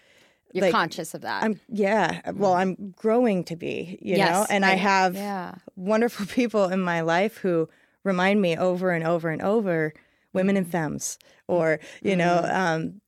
[0.52, 1.44] You're like, conscious of that.
[1.44, 4.78] i'm yeah well i'm growing to be you know Yes, and i right.
[4.78, 5.54] have yeah.
[5.76, 7.68] wonderful people in my life who
[8.06, 9.92] remind me over and over and over
[10.32, 13.00] women and femmes or you know um,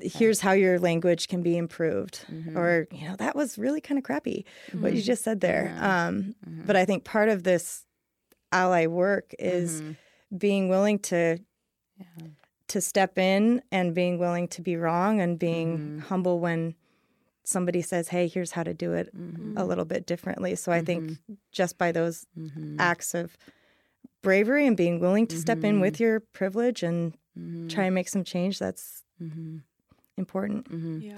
[0.00, 2.24] here's how your language can be improved.
[2.54, 5.74] Or you know that was really kind of crappy what you just said there.
[5.90, 6.34] Um,
[6.66, 7.84] but i think part of this
[8.52, 9.82] ally work is
[10.46, 11.38] being willing to
[12.68, 16.74] to step in and being willing to be wrong and being humble when
[17.44, 19.58] somebody says, "Hey, here's how to do it Mm-hmm.
[19.58, 21.18] a little bit differently." So I think
[21.52, 22.80] just by those Mm-hmm.
[22.80, 23.36] acts of
[24.24, 25.80] bravery and being willing to step in Mm-hmm.
[25.80, 27.14] with your privilege and
[27.70, 29.58] try and make some change, that's Mm-hmm.
[30.16, 30.66] important.
[31.02, 31.14] Yeah.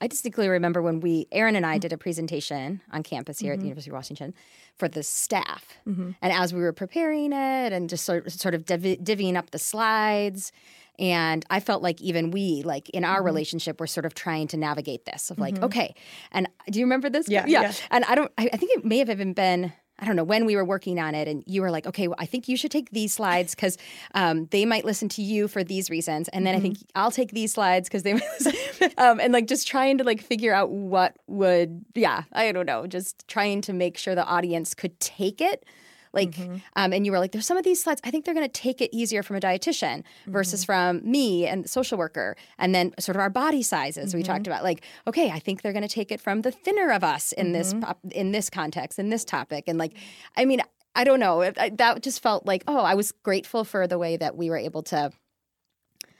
[0.00, 1.80] I distinctly remember when we, Erin and I, Mm-hmm.
[1.80, 4.34] did a presentation on campus here at the University of Washington
[4.78, 5.64] for the staff.
[5.88, 6.12] Mm-hmm.
[6.22, 9.58] And as we were preparing it and just sort, sort of div- divvying up the
[9.58, 10.52] slides,
[10.98, 13.12] and I felt like even we, like in Mm-hmm.
[13.12, 15.94] our relationship, we're sort of trying to navigate this of like, okay.
[16.30, 17.28] And do you remember this?
[17.28, 17.62] Yeah, yeah.
[17.62, 17.72] yeah.
[17.90, 19.72] And I don't, I, I think it may have even been.
[20.00, 22.16] I don't know when we were working on it, and you were like, "Okay, well,
[22.18, 23.76] I think you should take these slides because
[24.14, 27.32] um, they might listen to you for these reasons, and then I think I'll take
[27.32, 28.90] these slides because they," might listen.
[28.98, 32.86] um, and like just trying to like figure out what would, yeah, I don't know,
[32.86, 35.64] just trying to make sure the audience could take it.
[36.12, 36.56] Like, mm-hmm.
[36.76, 38.52] um, and you were like, there's some of these slides, I think they're going to
[38.52, 41.00] take it easier from a dietitian versus mm-hmm.
[41.00, 42.36] from me and the social worker.
[42.58, 44.52] And then sort of our body sizes we talked mm-hmm.
[44.52, 44.64] about.
[44.64, 47.52] Like, okay, I think they're going to take it from the thinner of us in
[47.52, 47.74] this
[48.10, 49.64] in this context, in this topic.
[49.68, 49.96] And like,
[50.36, 50.62] I mean,
[50.94, 51.50] I don't know.
[51.50, 54.82] That just felt like, oh, I was grateful for the way that we were able
[54.84, 55.12] to,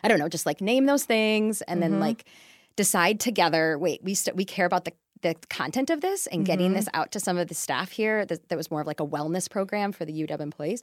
[0.03, 2.25] I don't know, just like name those things and then like
[2.77, 3.77] decide together.
[3.79, 7.01] Wait, we st- we care about the the content of this and getting this mm-hmm.
[7.01, 8.25] out to some of the staff here.
[8.25, 10.83] That, that was more of like a wellness program for the UW employees.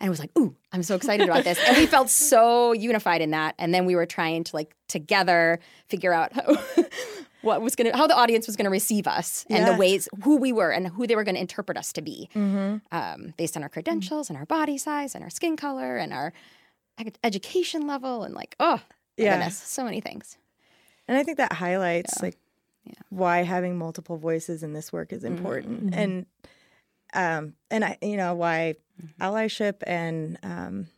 [0.00, 1.58] And it was like, ooh, I'm so excited about this.
[1.66, 3.54] And we felt so unified in that.
[3.58, 5.58] And then we were trying to like together
[5.88, 6.56] figure out how,
[7.42, 10.08] what was going to, how the audience was going to receive us and the ways,
[10.22, 12.76] who we were and who they were going to interpret us to be mm-hmm.
[12.92, 13.74] um, based on our mm-hmm.
[13.74, 16.32] credentials and our body size and our skin color and our
[16.98, 18.22] ed- education level.
[18.22, 18.80] And like, oh,
[19.16, 19.36] Yeah.
[19.36, 20.38] goodness, so many things.
[21.08, 22.36] And I think that highlights like
[22.88, 22.94] Yeah.
[23.10, 26.26] why having multiple voices in this work is important, and
[27.14, 28.74] um, and I you know why
[29.20, 30.88] allyship and um,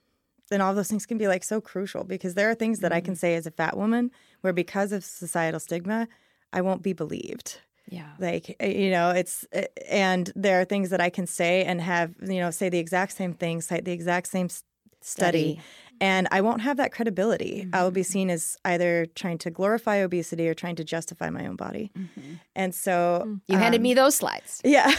[0.51, 3.01] and all those things can be like so crucial because there are things that I
[3.01, 4.11] can say as a fat woman
[4.41, 6.09] where because of societal stigma,
[6.53, 7.61] I won't be believed.
[7.89, 8.13] Yeah.
[8.19, 11.81] Like uh, you know, it's uh, and there are things that I can say and
[11.81, 14.63] have you know say the exact same thing, cite the exact same study,
[15.03, 15.61] Study.
[16.01, 17.69] And I won't have that credibility.
[17.73, 18.13] I will be mm-hmm.
[18.13, 21.91] seen as either trying to glorify obesity or trying to justify my own body.
[21.97, 22.35] Mm-hmm.
[22.57, 24.63] And so You handed me um, those slides.
[24.65, 24.91] yeah,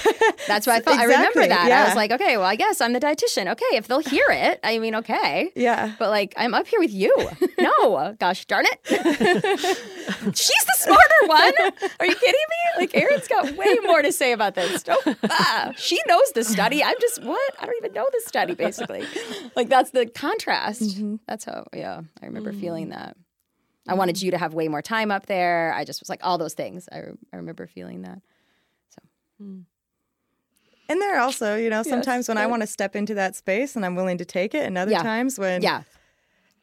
[0.48, 1.00] That's what I thought.
[1.00, 1.72] I remember Exactly, that.
[1.72, 3.52] I was like, okay, well, I guess I'm the dietitian.
[3.52, 5.52] Okay, if they'll hear it, I mean, okay.
[5.56, 5.96] yeah.
[5.98, 7.16] But like, I'm up here with you.
[7.60, 8.80] No, gosh darn it.
[8.88, 11.54] She's the smarter one.
[12.00, 12.80] Are you kidding me?
[12.80, 14.82] Like, Erin's got way more to say about this.
[14.82, 16.84] Don't, ah, she knows the study.
[16.84, 17.54] I'm just, what?
[17.60, 19.06] I don't even know the study, basically.
[19.56, 20.91] Like, that's the contrast.
[20.94, 21.04] Mm-hmm.
[21.06, 21.16] Mm-hmm.
[21.28, 22.92] That's how, yeah, I remember feeling mm.
[22.92, 23.18] that.
[23.88, 25.74] I wanted you to have way more time up there.
[25.74, 26.88] I just was like, all those things.
[26.92, 28.22] I, re- I remember feeling that.
[28.90, 29.02] So
[29.40, 29.60] hmm.
[30.88, 33.86] And there also, you know, sometimes when I want to step into that space and
[33.86, 35.02] I'm willing to take it, and other Yeah.
[35.02, 35.84] times when Yeah.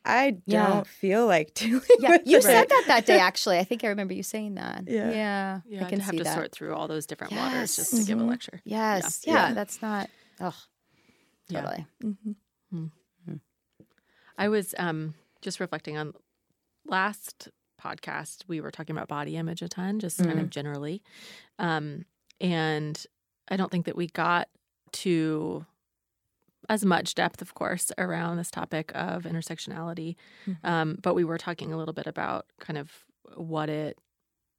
[0.04, 0.82] I don't Yeah.
[0.84, 2.42] feel like doing Yeah, with you it.
[2.42, 3.18] said that that day.
[3.30, 4.84] Actually, I think I remember you saying that.
[4.86, 5.10] Yeah.
[5.10, 6.34] yeah, Yeah, I can have see to that.
[6.34, 8.06] sort through all those different waters just to Yes.
[8.06, 8.30] give a mm-hmm.
[8.30, 8.60] lecture.
[8.64, 9.32] Yes, Yeah.
[9.32, 9.54] yeah, Yeah.
[9.54, 10.08] that's not.
[10.40, 10.54] Oh,
[11.48, 11.62] Yeah.
[11.62, 11.86] totally.
[14.38, 16.14] I was um, just reflecting on
[16.86, 17.48] last
[17.82, 18.44] podcast.
[18.48, 21.02] We were talking about body image a ton, just kind of generally,
[21.58, 22.04] um,
[22.40, 23.04] and
[23.48, 24.48] I don't think that we got
[24.92, 25.66] to
[26.68, 30.16] as much depth, of course, around this topic of intersectionality.
[30.64, 32.90] Um, but we were talking a little bit about kind of
[33.36, 33.98] what it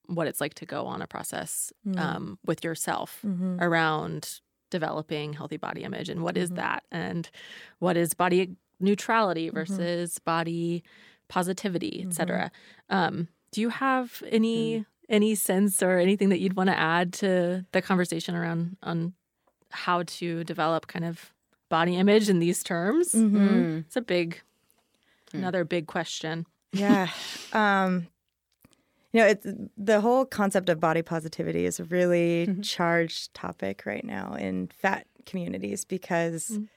[0.08, 3.62] what it's like to go on a process um, with yourself Mhm.
[3.62, 4.40] around
[4.72, 6.56] developing healthy body image and what is Mhm.
[6.56, 7.30] that and
[7.78, 10.84] what is body neutrality versus body
[11.28, 12.52] positivity et cetera
[12.90, 17.66] um, do you have any any sense or anything that you'd want to add to
[17.72, 19.14] the conversation around on
[19.72, 21.34] how to develop kind of
[21.70, 23.86] body image in these terms Mhm.
[23.86, 24.42] it's a big
[25.34, 27.10] another big question Yeah.
[27.54, 28.08] um,
[29.12, 32.62] you know, it's the whole concept of body positivity is a really Mm-hmm.
[32.62, 36.68] charged topic right now in fat communities because Mm.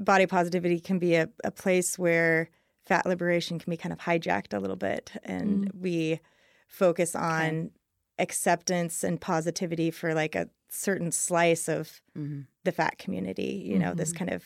[0.00, 2.48] Body positivity can be a, a place where
[2.84, 5.12] fat liberation can be kind of hijacked a little bit.
[5.24, 5.80] And Mm.
[5.80, 6.20] we
[6.68, 7.70] focus on
[8.18, 12.42] acceptance and positivity for like a certain slice of Mm-hmm.
[12.64, 14.44] the fat community, you know, this kind of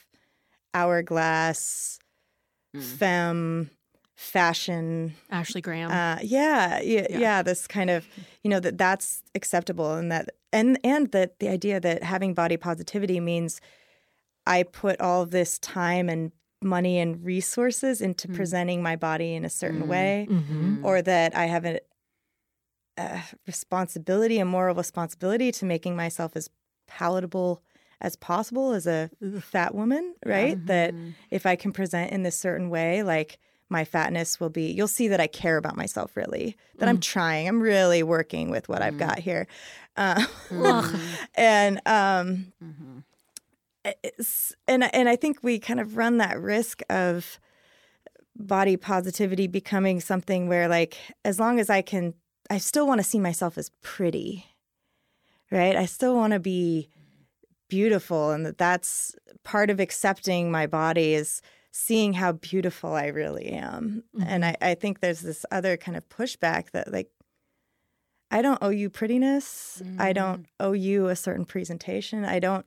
[0.74, 1.98] hourglass,
[2.74, 2.82] Mm.
[2.98, 3.70] femme,
[4.14, 5.14] fashion.
[5.30, 7.18] ashley graham Uh, yeah, yeah, Yeah.
[7.18, 8.06] yeah, This kind of,
[8.42, 12.56] you know, that that's acceptable, and that, and and that the idea that having body
[12.56, 13.60] positivity means
[14.46, 16.32] I put all this time and
[16.62, 20.84] money and resources into presenting my body in a certain way, Mhm.
[20.84, 21.80] or that I have a,
[22.98, 26.50] a responsibility, a moral responsibility to making myself as
[26.86, 27.62] palatable
[28.02, 29.10] as possible as a
[29.40, 30.64] fat woman, right?
[30.66, 30.94] That
[31.30, 33.38] if I can present in this certain way, like
[33.70, 36.88] my fatness will be you'll see that I care about myself really that mm.
[36.88, 38.84] I'm trying I'm really working with what mm.
[38.86, 39.22] I've got mm.
[39.22, 39.46] here
[39.96, 40.26] uh,
[41.36, 42.98] and um mm-hmm.
[44.66, 47.38] And and I think we kind of run that risk of
[48.36, 52.14] body positivity becoming something where like as long as I can
[52.48, 54.46] I still want to see myself as pretty
[55.50, 56.88] right I still want to be
[57.68, 59.14] beautiful and that that's
[59.44, 64.04] part of accepting my body is seeing how beautiful I really am.
[64.16, 64.28] Mm-hmm.
[64.28, 67.10] And I, I think there's this other kind of pushback that, like,
[68.30, 69.82] I don't owe you prettiness.
[69.84, 70.00] Mm-hmm.
[70.00, 72.24] I don't owe you a certain presentation.
[72.24, 72.66] I don't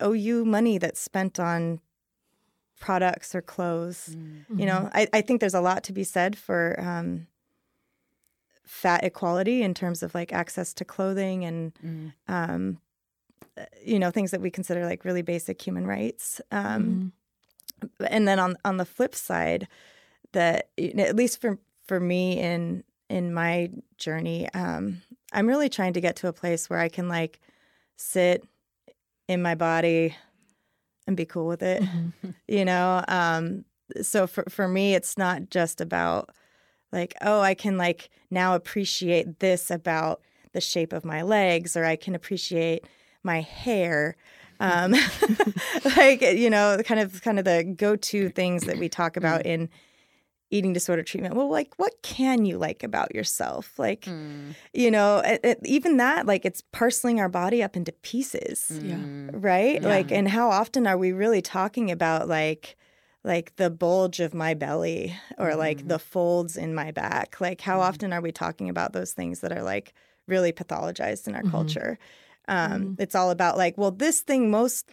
[0.00, 1.80] owe you money that's spent on
[2.80, 4.14] products or clothes.
[4.16, 4.58] Mm-hmm.
[4.58, 4.96] You know, mm-hmm.
[4.96, 7.26] I, I think there's a lot to be said for um,
[8.64, 12.12] fat equality in terms of like access to clothing and, mm.
[12.28, 12.78] um,
[13.84, 16.40] you know, things that we consider like really basic human rights.
[16.50, 17.06] Um, mm-hmm
[18.00, 19.68] and then on on the flip side,
[20.32, 26.00] that at least for for me in in my journey, um, I'm really trying to
[26.00, 27.40] get to a place where I can like
[27.96, 28.44] sit
[29.28, 30.16] in my body
[31.06, 31.82] and be cool with it.
[31.82, 32.30] Mm-hmm.
[32.48, 33.64] You know, um,
[34.02, 36.30] so for for me, it's not just about
[36.92, 40.20] like oh, I can like now appreciate this about
[40.52, 42.86] the shape of my legs, or I can appreciate
[43.22, 44.16] my hair
[44.60, 44.94] um,
[45.96, 49.46] like you know, kind of kind of the go-to things that we talk about mm.
[49.46, 49.68] in
[50.50, 51.34] eating disorder treatment.
[51.34, 53.78] Well, like what can you like about yourself?
[53.78, 54.54] Like, mm.
[54.72, 59.30] you know, it, it, even that, like it's parceling our body up into pieces, mm.
[59.32, 59.82] right?
[59.82, 59.88] Yeah.
[59.88, 62.76] Like, and how often are we really talking about like?
[63.26, 65.56] like the bulge of my belly or mm.
[65.56, 67.82] like the folds in my back like how mm.
[67.82, 69.94] often are we talking about those things that are like
[70.26, 71.50] really pathologized in our mm-hmm.
[71.50, 71.98] culture
[72.48, 73.02] um, mm-hmm.
[73.02, 74.90] It's all about like, well, this thing most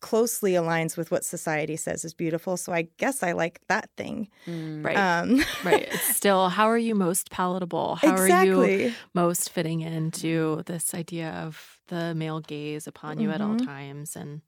[0.00, 2.56] closely aligns with what society says is beautiful.
[2.56, 4.28] So I guess I like that thing.
[4.46, 4.96] Mm, right.
[4.96, 5.88] Um, right.
[5.90, 7.96] It's still, how are you most palatable?
[7.96, 8.84] How exactly.
[8.84, 13.34] are you most fitting into this idea of the male gaze upon you mm-hmm.
[13.34, 13.66] at all mm-hmm.
[13.66, 14.42] times and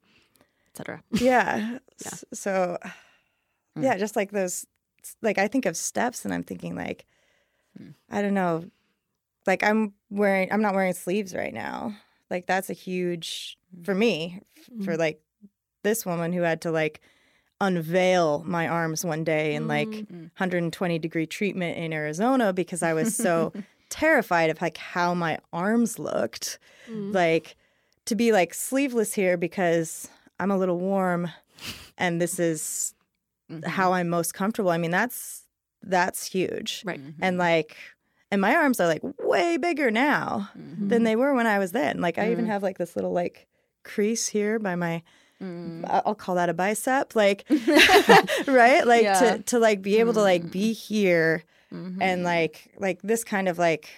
[0.72, 1.02] etc.
[1.12, 1.78] Yeah.
[2.04, 2.10] yeah.
[2.32, 2.78] So,
[3.78, 3.82] mm.
[3.82, 4.66] yeah, just like those,
[5.22, 7.06] like I think of steps and I'm thinking like,
[7.80, 7.94] mm.
[8.10, 8.64] I don't know,
[9.46, 11.96] like I'm wearing, I'm not wearing sleeves right now.
[12.30, 14.42] Like that's a huge for me
[14.84, 15.22] for like
[15.82, 17.00] this woman who had to like
[17.60, 20.22] unveil my arms one day in like mm-hmm.
[20.36, 23.52] 120 degree treatment in Arizona because I was so
[23.90, 26.58] terrified of like how my arms looked.
[26.88, 27.12] Mm-hmm.
[27.12, 27.56] Like
[28.06, 30.08] to be like sleeveless here because
[30.38, 31.30] I'm a little warm
[31.96, 32.94] and this is
[33.50, 33.68] mm-hmm.
[33.68, 34.70] how I'm most comfortable.
[34.70, 35.42] I mean that's
[35.82, 36.82] that's huge.
[36.84, 37.00] Right.
[37.20, 37.76] And like
[38.30, 40.88] and my arms are like way bigger now mm-hmm.
[40.88, 42.00] than they were when I was then.
[42.00, 43.48] Like I mm even have like this little like
[43.84, 45.02] crease here by my
[45.42, 45.84] mm.
[45.88, 47.44] I'll call that a bicep like
[48.46, 48.86] right?
[48.86, 49.20] Like yeah.
[49.20, 50.76] to to like be able mm to like be mm.
[50.76, 52.00] here mm-hmm.
[52.00, 53.88] and like like this kind of like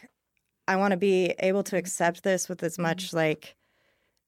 [0.68, 3.16] I want to be able to accept this with as much mm-hmm.
[3.16, 3.56] like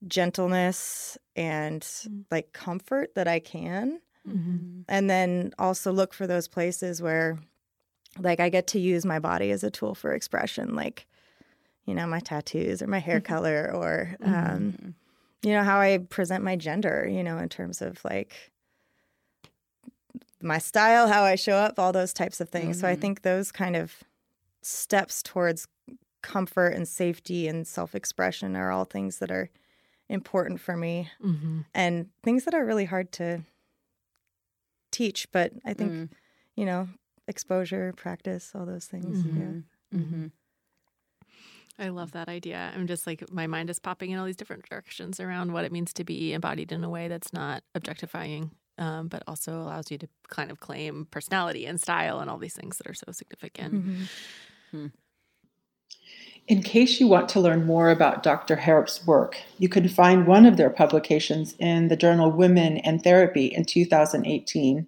[0.07, 2.25] gentleness and mm.
[2.31, 4.01] like comfort that I can.
[4.29, 4.83] Mm-hmm.
[4.89, 7.39] And then also look for those places where
[8.19, 11.07] like I get to use my body as a tool for expression, like
[11.85, 13.33] you know my tattoos or my hair mm-hmm.
[13.35, 14.91] color or um, mm-hmm.
[15.43, 18.53] You know how I present my gender, you know, in terms of like
[20.41, 22.77] my style, how I show up, all those types of things.
[22.77, 22.81] Mm-hmm.
[22.81, 23.01] So I mm-hmm.
[23.01, 23.95] think those kind of
[24.63, 25.69] steps towards
[26.23, 29.51] comfort and safety and self-expression are all things that are
[30.09, 31.61] important for me mm-hmm.
[31.75, 33.41] and things that are really hard to
[34.93, 36.09] teach but i think mm.
[36.55, 36.87] you know
[37.29, 39.19] exposure, practice, all those things.
[39.19, 39.41] Mm-hmm.
[39.93, 39.99] Yeah.
[41.79, 42.73] I love that idea.
[42.75, 45.73] I'm just like my mind is popping in all these different directions around what it
[45.73, 49.99] means to be embodied in a way that's not objectifying, um, but also allows you
[49.99, 53.75] to kind of claim personality and style and all these things that are so significant.
[53.75, 54.03] Mm-hmm.
[54.71, 54.87] Hmm.
[56.49, 58.57] In case you want to learn more about Dr.
[58.57, 63.47] Harrop's work, you can find one of their publications in the journal Women and Therapy
[63.47, 64.87] in 2018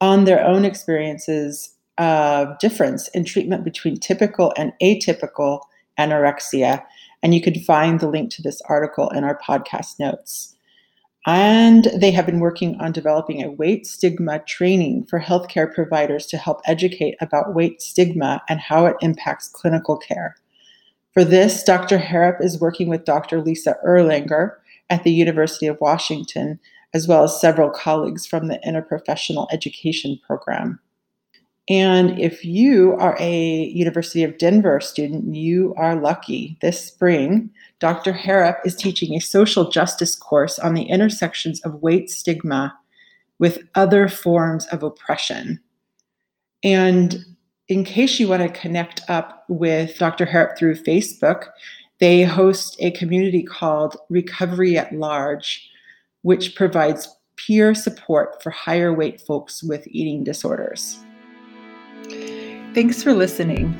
[0.00, 5.60] on their own experiences of difference in treatment between typical and atypical
[6.00, 6.82] anorexia.
[7.22, 10.56] And you can find the link to this article in our podcast notes.
[11.26, 16.38] And they have been working on developing a weight stigma training for healthcare providers to
[16.38, 20.36] help educate about weight stigma and how it impacts clinical care.
[21.12, 21.98] For this, Dr.
[21.98, 23.42] Harrop is working with Dr.
[23.42, 24.52] Lisa Erlanger
[24.88, 26.58] at the University of Washington
[26.92, 30.80] as well as several colleagues from the Interprofessional Education Program.
[31.70, 36.58] And if you are a University of Denver student, you are lucky.
[36.60, 37.48] This spring,
[37.78, 38.12] Dr.
[38.12, 42.76] Harrop is teaching a social justice course on the intersections of weight stigma
[43.38, 45.60] with other forms of oppression.
[46.64, 47.24] And
[47.68, 50.26] in case you want to connect up with Dr.
[50.26, 51.50] Harrop through Facebook,
[52.00, 55.70] they host a community called Recovery at Large,
[56.22, 60.98] which provides peer support for higher weight folks with eating disorders.
[62.74, 63.76] Thanks for listening.